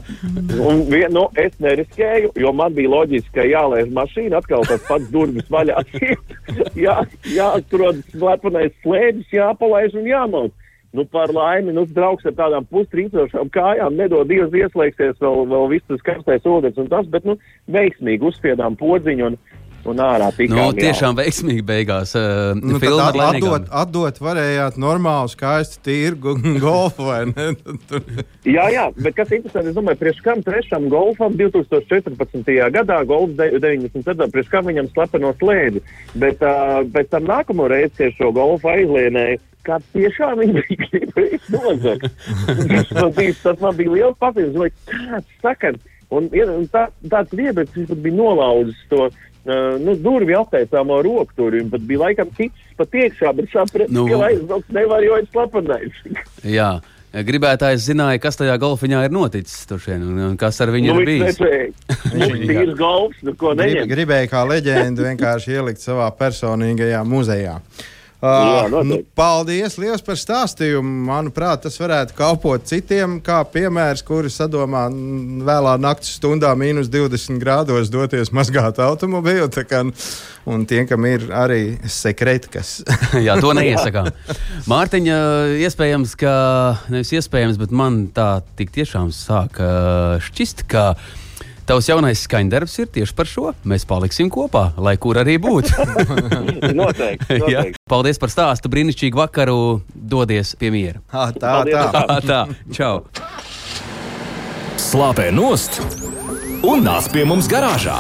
Un 0.61 0.83
vien, 0.91 1.09
nu, 1.13 1.27
es 1.41 1.55
neriskēju, 1.63 2.33
jo 2.41 2.51
man 2.57 2.75
bija 2.77 2.91
loģiski, 2.93 3.33
ka 3.35 3.47
jālaiž 3.47 3.89
mašīna, 3.97 4.41
atkal 4.41 4.67
tas 4.69 4.83
pats 4.89 5.09
durvis 5.13 5.49
vaļā. 5.53 5.81
jā, 6.87 6.99
jāatrod 7.33 8.03
slepenais 8.13 8.75
slēdis, 8.85 9.33
jāpalaiž 9.35 9.97
un 9.99 10.09
jāmauc. 10.11 10.66
Nu, 10.97 11.05
par 11.13 11.29
laimi, 11.35 11.75
nu, 11.77 11.85
draugs 11.93 12.25
ar 12.25 12.33
tādām 12.39 12.65
pustrīcošām 12.73 13.51
kājām 13.53 13.99
nedod 14.01 14.31
Dievs 14.31 14.55
ieslēgsies 14.57 15.21
vēl, 15.21 15.43
vēl 15.51 15.69
viss 15.75 15.91
tas 15.91 16.01
karstais 16.07 16.49
ūdens 16.49 16.81
un 16.81 16.89
tas, 16.89 17.05
bet, 17.13 17.27
nu, 17.29 17.37
veiksmīgi 17.69 18.25
uzspiedām 18.31 18.79
podziņu 18.81 19.27
un, 19.29 19.37
un 19.87 20.01
ārā 20.03 20.31
tikām. 20.35 20.57
Nu, 20.57 20.71
jā. 20.73 20.87
tiešām 20.89 21.19
veiksmīgi 21.19 21.63
beigās. 21.69 22.15
Uh, 22.17 22.57
Nu, 22.57 22.81
tad 22.83 23.19
atdot, 23.27 23.69
atdot 23.83 24.21
varējāt 24.25 24.79
normālu, 24.81 25.29
skaistu 25.31 25.83
tirgu 25.87 26.33
golfu 26.65 27.11
vai 27.11 27.21
ne? 27.29 27.51
Jā, 28.49 28.65
jā, 28.73 28.87
bet 28.97 29.19
kas 29.19 29.35
interesanti, 29.37 29.75
es 29.75 29.77
domāju, 29.77 30.01
priekš 30.01 30.23
kam 30.25 30.41
trešam 30.47 30.89
golfam 30.93 31.37
2014. 31.39 32.49
gadā, 32.75 33.03
golfs 33.07 33.37
de- 33.39 33.53
97. 33.63 34.31
priekš 34.33 34.51
kam 34.55 34.71
viņam 34.73 34.89
slepeno 34.95 35.35
slēdzi. 35.43 35.85
Bet 36.25 36.41
uh, 36.41 36.81
pēc 36.97 37.13
tam 37.13 37.29
nākamo 37.29 37.69
reizi, 37.71 37.95
kad 38.01 38.17
šo 38.19 38.33
golfu 38.37 38.73
aizlienēju, 38.73 39.43
kā 39.67 39.79
tiešām 39.95 40.39
viņi 40.43 40.57
bija 40.63 40.89
gribējuši 40.95 41.53
nozagt. 41.57 42.09
tas, 42.71 42.91
man 42.97 43.13
bija, 43.19 43.37
tas 43.43 43.61
man 43.65 43.77
bija 43.79 43.95
liels 43.99 44.19
papildus, 44.23 44.55
domāju, 44.57 44.75
kāds 44.95 45.39
sakars. 45.45 45.85
Un, 46.15 46.29
un 46.31 46.67
tā, 46.71 46.85
tāds 47.11 47.33
riebets, 47.35 47.73
viņš 47.75 47.89
pat 47.91 48.03
bija 48.05 48.19
nolaudzis 48.23 48.83
to. 48.93 49.09
Uh, 49.47 49.77
nu, 49.79 49.93
durvju 50.03 50.41
attaisāmo 50.41 50.97
roku 51.07 51.31
tur, 51.39 51.55
un 51.55 51.69
pat 51.71 51.83
bija 51.87 52.01
laikam 52.03 52.31
ticis 52.35 52.73
pat 52.79 52.95
iekšā, 52.99 53.31
bet 53.39 53.47
sapratu, 53.53 53.93
Nu. 53.95 54.09
ka 54.11 54.17
aizbraukt 54.27 54.73
nevar, 54.75 55.05
jo 55.07 55.19
ir 55.23 55.29
slepenais. 55.31 56.01
Jā. 56.43 56.73
Gribētājs 57.17 57.85
zināja, 57.87 58.19
kas 58.21 58.37
tajā 58.37 58.57
golfiņā 58.61 59.05
ir 59.07 59.13
noticis 59.15 59.63
tur 59.71 59.79
šeit, 59.81 60.03
un 60.05 60.19
un 60.27 60.35
kas 60.37 60.59
ar 60.61 60.69
viņu 60.75 60.91
Nu, 60.93 61.01
ir 61.01 61.07
viņš 61.09 61.39
bijis. 61.39 61.95
viņš 62.19 62.51
ir 62.67 62.73
golfs, 62.77 63.23
nu 63.25 63.33
ko 63.39 63.55
Grib, 63.55 63.63
neņem. 63.63 63.87
gribēja 63.95 64.29
kā 64.35 64.43
leģendu 64.51 65.07
vienkārši 65.07 65.55
ielikt 65.57 65.81
savā 65.81 66.11
personīgajā 66.19 67.01
muzejā. 67.09 67.55
Uh, 68.17 68.29
Jā, 68.49 68.83
nu, 68.89 69.03
paldies 69.19 69.75
liels 69.77 70.01
par 70.05 70.17
stāstījumu. 70.17 71.03
Manuprāt, 71.11 71.67
tas 71.67 71.77
varētu 71.77 72.17
kalpot 72.17 72.65
citiem, 72.65 73.19
kā 73.25 73.43
piemērs, 73.53 74.01
kuri 74.07 74.33
sadomā 74.33 74.87
mm, 74.89 75.43
vēlā 75.45 75.75
naktas 75.83 76.15
stundā 76.17 76.55
mīnus 76.57 76.89
20 76.93 77.37
grādos 77.43 77.93
doties 77.93 78.33
mazgāt 78.33 78.81
automobīlu. 78.81 79.51
kā, 79.69 79.85
Un 80.47 80.63
tiem, 80.63 80.85
kam 80.87 81.03
ir 81.11 81.25
arī 81.35 81.75
sekretkas. 81.91 82.79
Jā, 83.27 83.35
to 83.43 83.51
neiesakām. 83.59 84.13
Mārtiņa, 84.71 85.17
iespējams, 85.67 86.15
ka 86.21 86.33
nevis 86.95 87.11
iespējams, 87.19 87.59
bet 87.59 87.75
man 87.75 88.05
tā 88.15 88.29
tik 88.57 88.71
tiešām 88.77 89.11
sāk 89.15 89.59
uh, 89.59 90.23
šķist, 90.23 90.63
ka 90.71 90.93
tavs 91.67 91.89
jaunais 91.91 92.23
skaņdarbs 92.27 92.79
ir 92.83 92.91
tieši 92.95 93.15
par 93.17 93.29
šo. 93.31 93.51
Mēs 93.69 93.87
paliksim 93.89 94.31
kopā, 94.33 94.71
lai 94.79 94.97
kur 95.03 95.19
arī 95.23 95.37
būtu. 95.43 95.75
Noteikti. 96.81 97.41
Jā. 97.53 97.67
noteikti. 97.67 97.83
Paldies 97.91 98.21
par 98.23 98.33
stāstu, 98.33 98.71
brīnišķīgu 98.73 99.21
vakaru. 99.21 99.59
Dodies 99.95 100.55
pie 100.61 100.71
miera. 100.75 101.03
Ah, 101.11 101.35
tā, 101.35 101.59
tā. 101.69 101.85
Tā, 101.93 102.21
tā, 102.27 102.41
čau! 102.77 103.03
Slāpē 104.87 105.31
nost 105.35 105.81
un 106.67 106.85
nāc 106.87 107.11
pie 107.13 107.25
mums 107.27 107.49
garāžā. 107.51 107.99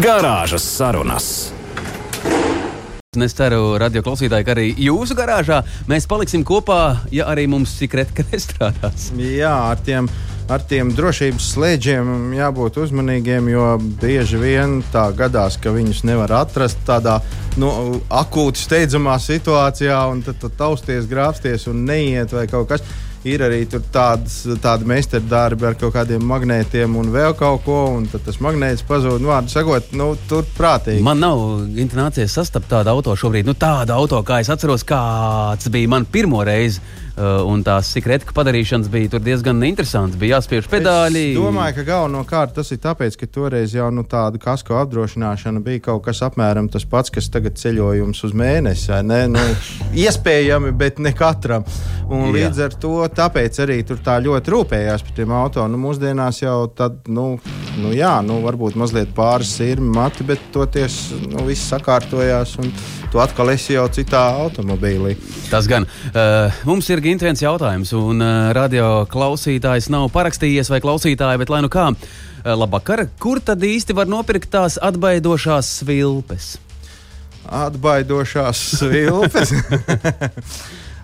Garāžas 0.00 0.64
sarunas. 0.64 1.50
Es 3.18 3.32
ceru, 3.34 3.72
radio 3.74 4.04
klausītāji, 4.06 4.44
ka 4.46 4.52
arī 4.52 4.64
jūsu 4.86 5.16
garāžā 5.18 5.56
mēs 5.90 6.04
paliksim 6.06 6.44
kopā, 6.46 7.08
ja 7.10 7.24
arī 7.32 7.48
mums 7.50 7.72
sekretka 7.74 8.22
nestrādās. 8.30 9.08
Jā, 9.18 9.50
ar 9.72 9.80
tiem, 9.82 10.06
ar 10.46 10.62
tiem 10.70 10.92
drošības 10.94 11.48
slēdžiem 11.56 12.36
jābūt 12.38 12.78
uzmanīgiem, 12.84 13.50
jo 13.50 13.64
bieži 13.98 14.38
vien 14.38 14.78
tā 14.94 15.08
gadās, 15.18 15.58
ka 15.58 15.74
viņus 15.74 16.04
nevar 16.06 16.36
atrast 16.38 16.86
tādā 16.86 17.16
nu, 17.58 17.98
akūti 18.14 18.62
steidzamā 18.62 19.18
situācijā, 19.18 19.98
un 20.14 20.22
tad 20.22 20.38
tu 20.38 20.54
tausties, 20.62 21.10
grābsties 21.10 21.66
un 21.66 21.82
neiet 21.90 22.30
vai 22.38 22.46
kaut 22.46 22.70
kas. 22.70 22.86
Ir 23.28 23.42
arī 23.44 23.66
tādas, 23.68 24.38
tādi 24.64 24.86
meistardarbi 24.88 25.66
ar 25.68 25.74
kaut 25.76 25.92
kādiem 25.92 26.22
magnētiem 26.24 26.94
un 26.96 27.10
vēl 27.12 27.34
kaut 27.36 27.66
ko, 27.66 27.80
un 27.98 28.06
tas 28.08 28.38
magnēts 28.40 28.86
pazūd. 28.88 29.20
Nu, 29.20 29.28
Vārdu 29.28 29.52
sakot, 29.52 29.90
nu, 29.92 30.14
tur 30.30 30.46
prātīgi. 30.56 31.04
Man 31.04 31.20
nav 31.20 31.42
intonācijas 31.68 32.38
sastapt 32.38 32.70
tādu 32.72 32.94
auto 32.94 33.12
šobrīd. 33.20 33.44
Nu, 33.44 33.52
tādu 33.60 33.92
auto, 33.92 34.22
kā 34.24 34.40
es 34.40 34.48
atceros, 34.48 34.86
kāds 34.88 35.68
bija 35.68 35.92
man 35.92 36.08
pirmo 36.08 36.40
reizi. 36.48 36.80
Uh, 37.20 37.42
un 37.44 37.60
tās 37.60 37.90
sekretka 37.92 38.32
padarīšanas 38.32 38.88
bija 38.88 39.10
tur 39.12 39.20
diezgan 39.20 39.58
interesants. 39.66 40.16
Bija 40.16 40.38
jāspiež 40.38 40.70
pedāļi. 40.72 41.24
Es 41.34 41.36
domāju, 41.36 41.74
ka 41.76 41.82
galvenokārt 41.90 42.54
tas 42.56 42.70
ir 42.72 42.78
tāpēc, 42.80 43.18
ka 43.20 43.26
toreiz 43.28 43.74
jau 43.76 43.90
nu, 43.92 44.06
tāda 44.08 44.40
kasko 44.40 44.78
apdrošināšana 44.80 45.60
bija 45.66 45.82
kaut 45.90 46.06
kas 46.06 46.22
apmēram 46.24 46.70
tas 46.72 46.86
pats, 46.88 47.12
kas 47.12 47.28
tagad 47.28 47.58
ceļojums 47.60 48.24
uz 48.24 48.32
mēnesi. 48.40 49.02
Nu, 49.04 49.42
iespējami, 50.06 50.72
bet 50.80 51.02
ne 51.04 51.12
katram. 51.16 51.66
Un 52.08 52.30
līdz 52.32 52.62
ar 52.64 52.78
to 52.80 52.94
tāpēc 53.12 53.60
arī 53.66 53.82
tur 53.84 54.00
tā 54.06 54.16
ļoti 54.24 54.54
rūpējās 54.54 55.04
par 55.04 55.18
tiem 55.18 55.36
auto. 55.36 55.66
Nu, 55.68 55.82
mūsdienās 55.82 56.40
jau 56.40 56.56
tad, 56.72 57.02
nu, 57.12 57.34
nu, 57.82 57.92
jā, 57.92 58.14
nu, 58.24 58.40
varbūt 58.46 58.80
mazliet 58.80 59.12
pāris 59.18 59.52
sirmi 59.60 59.92
mati, 59.98 60.24
bet 60.24 60.48
toties 60.56 61.02
nu, 61.26 61.44
viss 61.50 61.68
sakārtojās. 61.68 62.56
Un, 62.64 62.72
Tu 63.10 63.18
atkal 63.18 63.50
esi 63.50 63.74
jau 63.74 63.88
citā 63.90 64.20
automobīlī. 64.38 65.16
Tas 65.50 65.66
gan. 65.66 65.82
Uh, 66.12 66.60
mums 66.68 66.86
ir 66.94 67.02
Gint 67.02 67.24
viens 67.26 67.40
jautājums, 67.42 67.90
un 67.98 68.22
uh, 68.22 68.52
radio 68.54 69.02
klausītājs 69.10 69.88
nav 69.90 70.12
parakstījies 70.14 70.70
vai 70.70 70.78
klausītāji, 70.84 71.40
bet 71.42 71.50
lai 71.50 71.58
nu 71.66 71.70
kā. 71.72 71.88
Uh, 71.90 72.52
labvakar, 72.54 73.08
kur 73.18 73.42
tad 73.42 73.66
īsti 73.66 73.96
var 73.98 74.06
nopirkt 74.06 74.52
tās 74.54 74.78
atbaidošās 74.78 75.72
svilpes? 75.80 76.52
Atbaidošās 77.50 78.62
svilpes. 78.78 79.56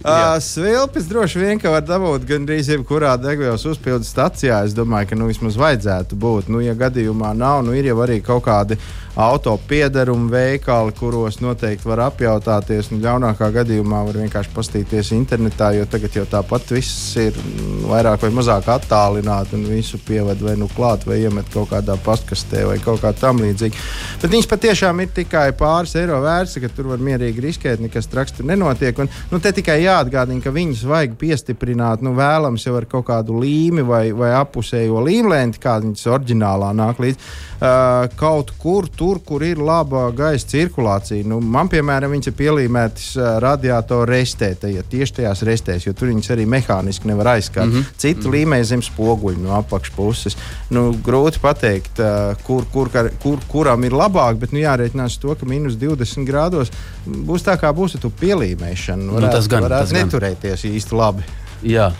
Uh, 0.06 0.36
Svilpes 0.38 1.08
droši 1.08 1.40
vien 1.40 1.60
var 1.64 1.80
dabūt 1.82 2.28
gandrīz 2.28 2.68
jebkurā 2.70 3.16
degvielas 3.18 3.64
uzpildes 3.66 4.12
stacijā. 4.12 4.60
Es 4.62 4.76
domāju, 4.76 5.08
ka 5.10 5.18
nu, 5.18 5.26
vismaz 5.26 5.56
vajadzētu 5.58 6.18
būt. 6.22 6.50
Nu, 6.52 6.60
ja 6.62 6.76
gadījumā 6.78 7.32
nav, 7.34 7.64
nu, 7.66 7.74
ir 7.74 7.88
jau 7.88 7.96
arī 8.04 8.20
kaut 8.22 8.44
kādi 8.46 8.78
auto 9.16 9.56
piederumu 9.68 10.28
veikali, 10.30 10.92
kuros 10.92 11.38
noteikti 11.40 11.88
var 11.88 12.02
apjautāties. 12.10 12.90
Nu, 12.92 12.98
ļaunākā 13.00 13.48
gadījumā 13.54 14.02
var 14.04 14.18
vienkārši 14.20 14.52
pastīties 14.52 15.12
internetā, 15.16 15.70
jo 15.72 15.86
tagad 15.88 16.18
jau 16.18 16.26
tāpat 16.28 16.74
viss 16.76 17.14
ir 17.20 17.32
mm, 17.32 17.86
vairāk 17.88 18.26
vai 18.26 18.30
mazāk 18.36 18.68
attālināti 18.74 19.56
un 19.56 19.64
visu 19.70 19.96
pieved 20.04 20.42
vai 20.44 20.58
nu 20.60 20.68
klāt 20.68 21.06
vai 21.08 21.22
iemet 21.22 21.48
kaut 21.54 21.70
kādā 21.72 21.96
pastkastē 22.04 22.66
vai 22.68 22.76
kaut 22.84 23.00
kā 23.00 23.14
tam 23.16 23.40
līdzīga. 23.40 23.80
Bet 24.20 24.34
viņas 24.34 24.50
patiešām 24.52 25.00
ir 25.00 25.14
tikai 25.16 25.46
pāris 25.56 25.96
eiro 25.96 26.20
vērts, 26.24 26.58
ka 26.60 26.70
tur 26.76 26.92
var 26.92 27.00
mierīgi 27.08 27.46
riskēt, 27.46 27.80
nekas 27.80 28.10
traks 28.12 28.36
tur 28.36 28.50
nenotiek. 28.52 29.00
Un, 29.00 29.08
nu, 29.32 29.40
te 29.40 29.54
tikai 29.56 29.78
jāatgādina, 29.86 30.44
ka 30.44 30.52
viņas 30.52 30.84
vajag 30.92 31.16
piestiprināt, 31.20 32.04
nu, 32.04 32.12
vēlams 32.20 32.68
jau 32.68 32.76
ar 32.76 32.84
kaut 32.90 33.08
kādu 33.08 33.40
līmi 33.40 33.86
vai, 33.86 34.04
vai 34.12 34.34
apusējo 34.42 35.00
līmlēnti, 35.08 35.64
kāda 35.64 35.88
viņas 35.88 36.06
oriģinālā 36.18 36.72
nāk 36.76 37.00
līdzi. 37.00 37.32
Uh, 37.56 38.04
kaut 38.20 38.50
kur, 38.60 38.84
tur, 38.92 39.05
kur 39.26 39.42
ir 39.46 39.60
laba 39.62 40.08
gaisa 40.16 40.48
cirkulācija. 40.50 41.24
Nu, 41.28 41.38
man, 41.40 41.70
piemēram, 41.72 42.12
viņas 42.14 42.30
ir 42.30 42.34
pielīmētas 42.40 43.06
uh, 43.16 43.28
radiatoru 43.42 44.10
restē, 44.10 44.50
tajā, 44.60 44.82
tieši 44.90 45.16
tajās 45.20 45.42
restēs, 45.46 45.86
jo 45.86 45.94
tur 45.96 46.10
viņas 46.10 46.32
arī 46.34 46.46
mehāniski 46.50 47.10
nevar 47.10 47.32
aizskart. 47.36 47.70
Mm 47.70 47.78
-hmm. 47.78 47.94
Citi 47.96 48.20
mm 48.20 48.26
-hmm. 48.26 48.34
līmē 48.34 48.62
zem 48.64 48.82
spoguļu 48.82 49.42
no 49.42 49.54
apakšpuses. 49.60 50.36
Nu, 50.70 50.90
grūti 51.06 51.40
pateikt, 51.40 51.98
uh, 51.98 52.34
kur, 52.42 52.64
kur, 52.72 52.90
kur, 52.90 53.10
kur, 53.22 53.38
kuram 53.48 53.84
ir 53.84 53.92
labāk, 53.92 54.34
bet 54.42 54.52
nu, 54.52 54.58
jārēķinās 54.58 55.20
to, 55.20 55.34
ka 55.34 55.46
minus 55.46 55.74
20 55.74 56.26
grādos 56.26 56.72
būs 57.06 57.42
tā 57.46 57.56
kā 57.60 57.72
būs 57.72 57.94
ar 57.94 58.00
to 58.00 58.10
pielīmēšanu. 58.10 59.12
Varētu, 59.12 59.32
tas 59.32 59.48
gan, 59.48 59.62
varētu 59.62 59.82
tas 59.82 59.92
gan. 59.92 60.04
neturēties 60.04 60.64
īsti 60.64 60.94
labi. 60.94 61.22
Jā. 61.62 61.92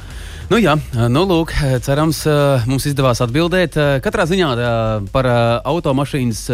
Nu, 0.47 0.61
jā, 0.63 0.77
nu, 1.11 1.25
lūk, 1.27 1.51
cerams, 1.83 2.21
eh, 2.31 2.67
mums 2.71 2.85
izdevās 2.87 3.19
atbildēt. 3.25 3.75
Eh, 3.75 3.97
Katrā 3.99 4.29
ziņā 4.31 4.51
eh, 4.55 5.09
par 5.11 5.27
automašīnas 5.67 6.45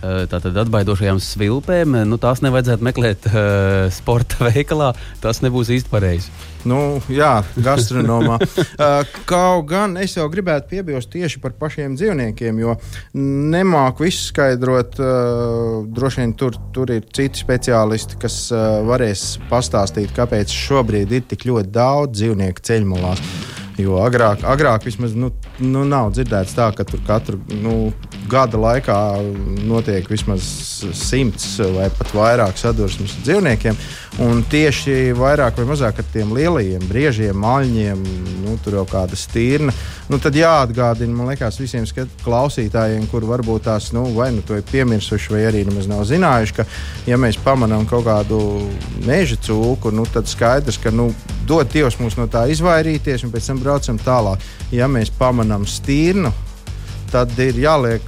tātad 0.00 0.56
atbaidošajām 0.64 1.18
svilpēm, 1.20 1.98
nu, 2.08 2.18
tās 2.20 2.40
nevajadzētu 2.44 2.86
meklēt 2.86 3.26
eh, 3.30 3.88
sporta 3.92 4.44
veikalā. 4.48 4.94
Tas 5.20 5.42
nebūs 5.44 5.72
īsti 5.76 5.92
pareizi. 5.92 6.32
Nu, 6.68 7.00
jā, 7.08 7.38
gastronomā. 7.56 8.36
Uh, 8.40 9.06
Kaut 9.28 9.64
gan 9.70 9.94
es 10.00 10.12
jau 10.16 10.26
gribētu 10.32 10.68
piebilst 10.74 11.08
tieši 11.12 11.40
par 11.40 11.54
pašiem 11.56 11.94
dzīvniekiem, 11.96 12.58
jo 12.60 12.74
nemāku 13.16 14.04
visu 14.04 14.26
skaidrot. 14.26 14.98
Uh, 15.00 15.86
droši 15.88 16.20
vien 16.20 16.34
tur, 16.36 16.58
tur 16.74 16.92
ir 16.92 17.06
citi 17.16 17.40
speciālisti, 17.40 18.18
kas 18.20 18.42
uh, 18.52 18.82
varēs 18.88 19.38
pastāstīt, 19.48 20.12
kāpēc 20.16 20.52
šobrīd 20.52 21.16
ir 21.16 21.24
tik 21.32 21.48
ļoti 21.48 21.72
daudz 21.72 22.18
dzīvnieku 22.20 22.68
ceļmalās. 22.68 23.24
Jo 23.80 24.00
agrāk, 24.04 24.42
agrāk 24.44 24.84
vismaz 24.84 25.14
nu, 25.16 25.30
nu, 25.62 25.86
nav 25.88 26.12
dzirdēts 26.12 26.52
tā, 26.56 26.68
ka 26.76 26.84
tur 26.84 27.00
katru 27.06 27.40
nu, 27.62 27.92
gada 28.30 28.58
laikā 28.60 28.96
notiek 29.66 30.06
vismaz 30.10 30.44
simts 30.96 31.56
vai 31.74 31.88
pat 31.94 32.12
vairāk 32.14 32.60
sadursmes 32.60 33.16
ar 33.18 33.26
dzīvniekiem. 33.26 33.78
Un 34.24 34.42
tieši 34.50 35.12
vairāk 35.16 35.60
vai 35.60 35.66
mazāk 35.68 36.00
ar 36.02 36.06
tiem 36.12 36.32
lielajiem 36.34 36.82
briežiem, 36.90 37.36
maļņiem, 37.40 38.02
nu, 38.44 38.56
tur 38.64 38.80
jau 38.80 38.84
kāda 38.90 39.16
stīrna. 39.18 39.74
Nu, 40.10 40.18
tad 40.22 40.34
jāatgādina, 40.36 41.14
man 41.14 41.30
liekas, 41.30 41.60
visiem 41.62 41.86
skat- 41.86 42.10
klausītājiem, 42.24 43.06
kur 43.10 43.24
varbūt 43.28 43.68
tās 43.68 43.92
nu, 43.96 44.04
vai 44.16 44.30
nu 44.34 44.42
to 44.46 44.58
ir 44.58 44.66
piemirsuši, 44.70 45.32
vai 45.32 45.44
arī 45.48 45.64
nemaz 45.68 45.88
nav 45.90 46.02
zinājuši, 46.10 46.56
ka, 46.58 46.66
ja 47.06 47.18
mēs 47.20 47.38
pamanām 47.44 47.86
kaut 47.88 48.04
kādu 48.08 48.40
meža 49.06 49.38
cūku, 49.46 49.94
nu, 49.94 50.04
tad 50.10 50.28
skaidrs, 50.30 50.80
ka 50.82 50.90
nu, 50.90 51.10
dod 51.46 51.70
Dievs 51.70 51.98
mums 52.02 52.18
no 52.18 52.26
tā 52.30 52.48
izvairīties 52.50 53.24
un 53.24 53.32
pēc 53.32 53.52
tam 53.52 53.62
braucam 53.62 53.98
tālāk. 53.98 54.42
Ja 54.74 54.90
mēs 54.90 55.10
pamanām 55.14 55.66
stīrnu, 55.66 56.32
tad 57.10 57.34
ir 57.42 57.58
jāliek 57.58 58.02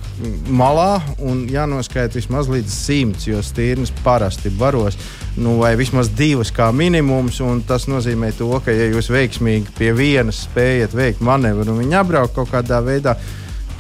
malā 0.53 1.01
un 1.23 1.45
jānoskaita 1.51 2.19
vismaz 2.19 2.49
līdz 2.51 2.73
simts, 2.73 3.27
jo 3.29 3.41
stīrnes 3.45 3.93
parasti 4.05 4.53
baros. 4.59 4.99
Nu, 5.37 5.57
vai 5.63 5.75
vismaz 5.81 6.11
divas 6.17 6.53
kā 6.55 6.71
minimums. 6.75 7.41
un 7.41 7.63
Tas 7.67 7.89
nozīmē, 7.89 8.33
to, 8.37 8.51
ka, 8.65 8.75
ja 8.75 8.91
jūs 8.93 9.11
veiksmīgi 9.13 9.75
pie 9.79 9.93
vienas 9.97 10.45
spējat 10.47 10.95
veikt 10.97 11.23
manevru 11.25 11.73
un 11.73 11.83
viņa 11.85 12.03
apbraukt 12.03 12.37
kaut 12.37 12.53
kādā 12.53 12.83
veidā, 12.85 13.17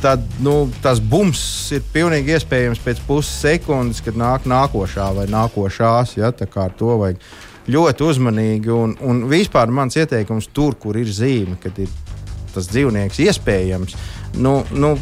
tad 0.03 0.25
nu, 0.43 0.67
tas 0.83 1.01
bums 1.01 1.41
ir 1.75 1.85
pilnīgi 1.93 2.35
iespējams 2.37 2.83
pēc 2.83 3.03
puses 3.07 3.35
sekundes, 3.45 4.03
kad 4.03 4.19
nāk 4.19 4.49
nākošā 4.51 5.13
vai 5.17 5.29
nākošās. 5.31 6.17
Ja, 6.19 6.33
tā 6.35 6.49
kā 6.51 6.67
to 6.79 6.97
vajag 7.03 7.21
ļoti 7.71 8.09
uzmanīgi. 8.09 8.73
Un, 8.75 8.97
un 9.01 9.27
vispār 9.31 9.71
mans 9.71 9.97
ieteikums 10.01 10.51
tur, 10.55 10.79
kur 10.81 10.99
ir 10.99 11.11
zīme, 11.13 11.59
kad 11.63 11.79
ir 11.79 11.91
tas 12.53 12.69
dzīvnieks 12.69 13.21
iespējams. 13.23 13.97
Nu, 14.43 14.61
nu, 14.73 14.97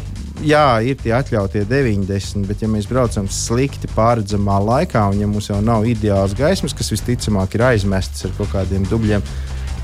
jā, 0.45 0.65
ir 0.85 0.97
tie 1.01 1.13
atļautie 1.15 1.63
90, 1.69 2.45
bet 2.49 2.63
ja 2.63 2.69
mēs 2.71 2.87
braucam 2.89 3.27
slikti 3.31 3.89
pārredzamā 3.95 4.57
laikā, 4.65 5.03
un 5.11 5.21
ja 5.21 5.29
mums 5.29 5.49
jau 5.51 5.59
nav 5.63 5.85
ideāls 5.89 6.35
gaismas, 6.37 6.75
kas 6.77 6.91
visticamāk 6.93 7.57
ir 7.57 7.65
aizmestas 7.71 8.27
ar 8.27 8.35
kaut 8.37 8.51
kādiem 8.53 8.85
dubļiem, 8.89 9.23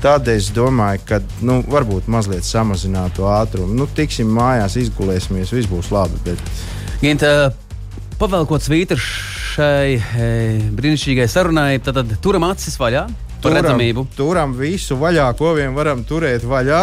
tad 0.02 0.28
es 0.30 0.50
domāju, 0.54 1.04
ka 1.08 1.20
nu, 1.46 1.60
varbūt 1.68 2.10
mazliet 2.10 2.46
samazināt 2.46 3.16
to 3.18 3.28
ātrumu. 3.30 3.74
Nu, 3.78 3.88
tiksim 3.90 4.30
mājās, 4.34 4.78
izgulēsimies, 4.78 5.54
viss 5.54 5.70
būs 5.70 5.90
labi. 5.94 6.20
Bet... 6.26 6.42
Ginta, 7.02 7.50
pavelkot 8.18 8.62
svītru 8.64 8.98
šai 8.98 9.96
e, 9.98 10.28
brīnišķīgai 10.78 11.26
sarunai, 11.30 11.72
tad, 11.82 12.02
tad 12.02 12.18
turam 12.22 12.46
acis 12.50 12.78
vaļā. 12.78 13.06
Turam, 13.38 13.54
redzamību, 13.60 14.02
turam 14.18 14.52
visu 14.58 14.96
vaļā, 14.98 15.28
ko 15.38 15.52
vien 15.54 15.74
varam 15.76 16.02
turēt 16.06 16.42
vaļā. 16.48 16.80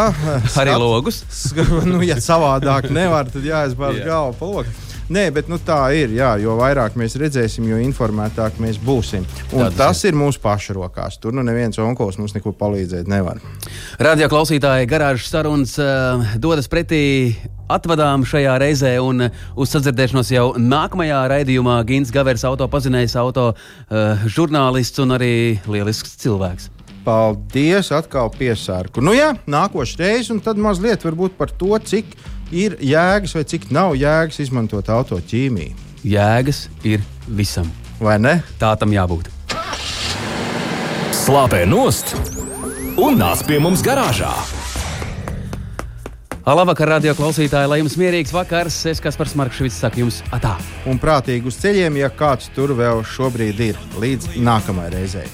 arī 0.61 0.75
logus. 0.79 1.23
nu, 1.91 1.99
ja 2.05 2.15
savādāk 2.23 2.87
nevar, 2.95 3.27
tad 3.31 3.43
jāizbāž 3.43 3.99
Jā. 3.99 4.05
galva 4.13 4.37
pa 4.39 4.51
loku. 4.53 4.84
Nē, 5.05 5.27
bet 5.29 5.49
nu, 5.51 5.59
tā 5.61 5.77
ir. 5.93 6.09
Jā, 6.17 6.31
jo 6.41 6.55
vairāk 6.57 6.95
mēs 6.97 7.13
redzēsim, 7.21 7.67
jo 7.69 7.77
informētāk 7.77 8.55
mēs 8.61 8.79
būsim. 8.81 9.25
Un 9.53 9.67
Tā 9.67 9.67
tas 9.77 10.01
ir 10.09 10.17
mūsu 10.17 10.41
pašu 10.41 10.73
rokās. 10.79 11.19
Tur 11.21 11.35
nu 11.37 11.43
neviens 11.45 11.77
onkulis 11.77 12.17
mums 12.17 12.33
neko 12.33 12.55
palīdzēt 12.57 13.05
nevar. 13.11 13.37
Radio 14.01 14.31
klausītāji, 14.31 14.89
garāžas 14.89 15.29
sarunas 15.29 15.75
uh, 15.77 16.25
dodas 16.41 16.65
pretī 16.71 17.35
atvadām 17.69 18.25
šajā 18.25 18.57
reizē, 18.65 18.95
un 19.05 19.27
uh, 19.27 19.43
uz 19.53 19.77
sadzirdēšanos 19.77 20.33
jau 20.33 20.47
nākamajā 20.57 21.21
raidījumā 21.35 21.77
Gins 21.85 22.09
Gavers, 22.13 22.47
auto 22.49 22.65
pazinējs, 22.65 23.13
auto 23.21 23.51
uh, 23.53 24.25
žurnālists 24.25 25.05
un 25.05 25.19
arī 25.19 25.35
lielisks 25.69 26.17
cilvēks. 26.25 26.71
Paldies, 27.05 27.91
atkal 27.93 28.31
piesārku. 28.33 29.05
Nu 29.05 29.13
jā, 29.13 29.35
nākošais 29.45 30.01
reizes, 30.01 30.31
un 30.33 30.41
tad 30.41 30.57
mazliet 30.57 31.05
varbūt 31.05 31.37
par 31.37 31.53
to, 31.53 31.77
cik 31.77 32.17
ir 32.51 32.77
jēgas 32.83 33.35
vai 33.37 33.45
cik 33.47 33.69
nav 33.73 33.95
jēgas 33.99 34.41
izmantot 34.43 34.89
autoķīmiju. 34.91 35.73
Jēgas 36.05 36.67
ir 36.85 37.01
visam. 37.27 37.71
Vai 37.99 38.19
ne? 38.21 38.37
Tā 38.59 38.75
tam 38.77 38.93
jābūt. 38.93 39.31
Slāpē 41.15 41.63
nost 41.65 42.13
un 43.01 43.17
nāc 43.17 43.41
pie 43.47 43.57
mums 43.63 43.81
garāžā. 43.85 44.33
Labvakar, 46.45 46.91
radio 46.93 47.15
klausītāji, 47.17 47.65
lai 47.71 47.79
jums 47.79 47.95
mierīgs 47.97 48.29
vakars. 48.35 48.77
Es, 48.91 48.99
kas 49.01 49.17
par 49.17 49.31
Markšvits, 49.41 49.79
saku 49.81 50.03
jums 50.03 50.19
atā. 50.35 50.53
Un 50.85 51.01
prātīgi 51.01 51.49
uz 51.49 51.57
ceļiem, 51.57 51.97
ja 52.03 52.11
kāds 52.13 52.51
tur 52.53 52.75
vēl 52.77 53.01
šobrīd 53.15 53.63
ir. 53.71 53.81
Līdz 53.97 54.37
nākamajai 54.45 54.93
reizei. 54.93 55.25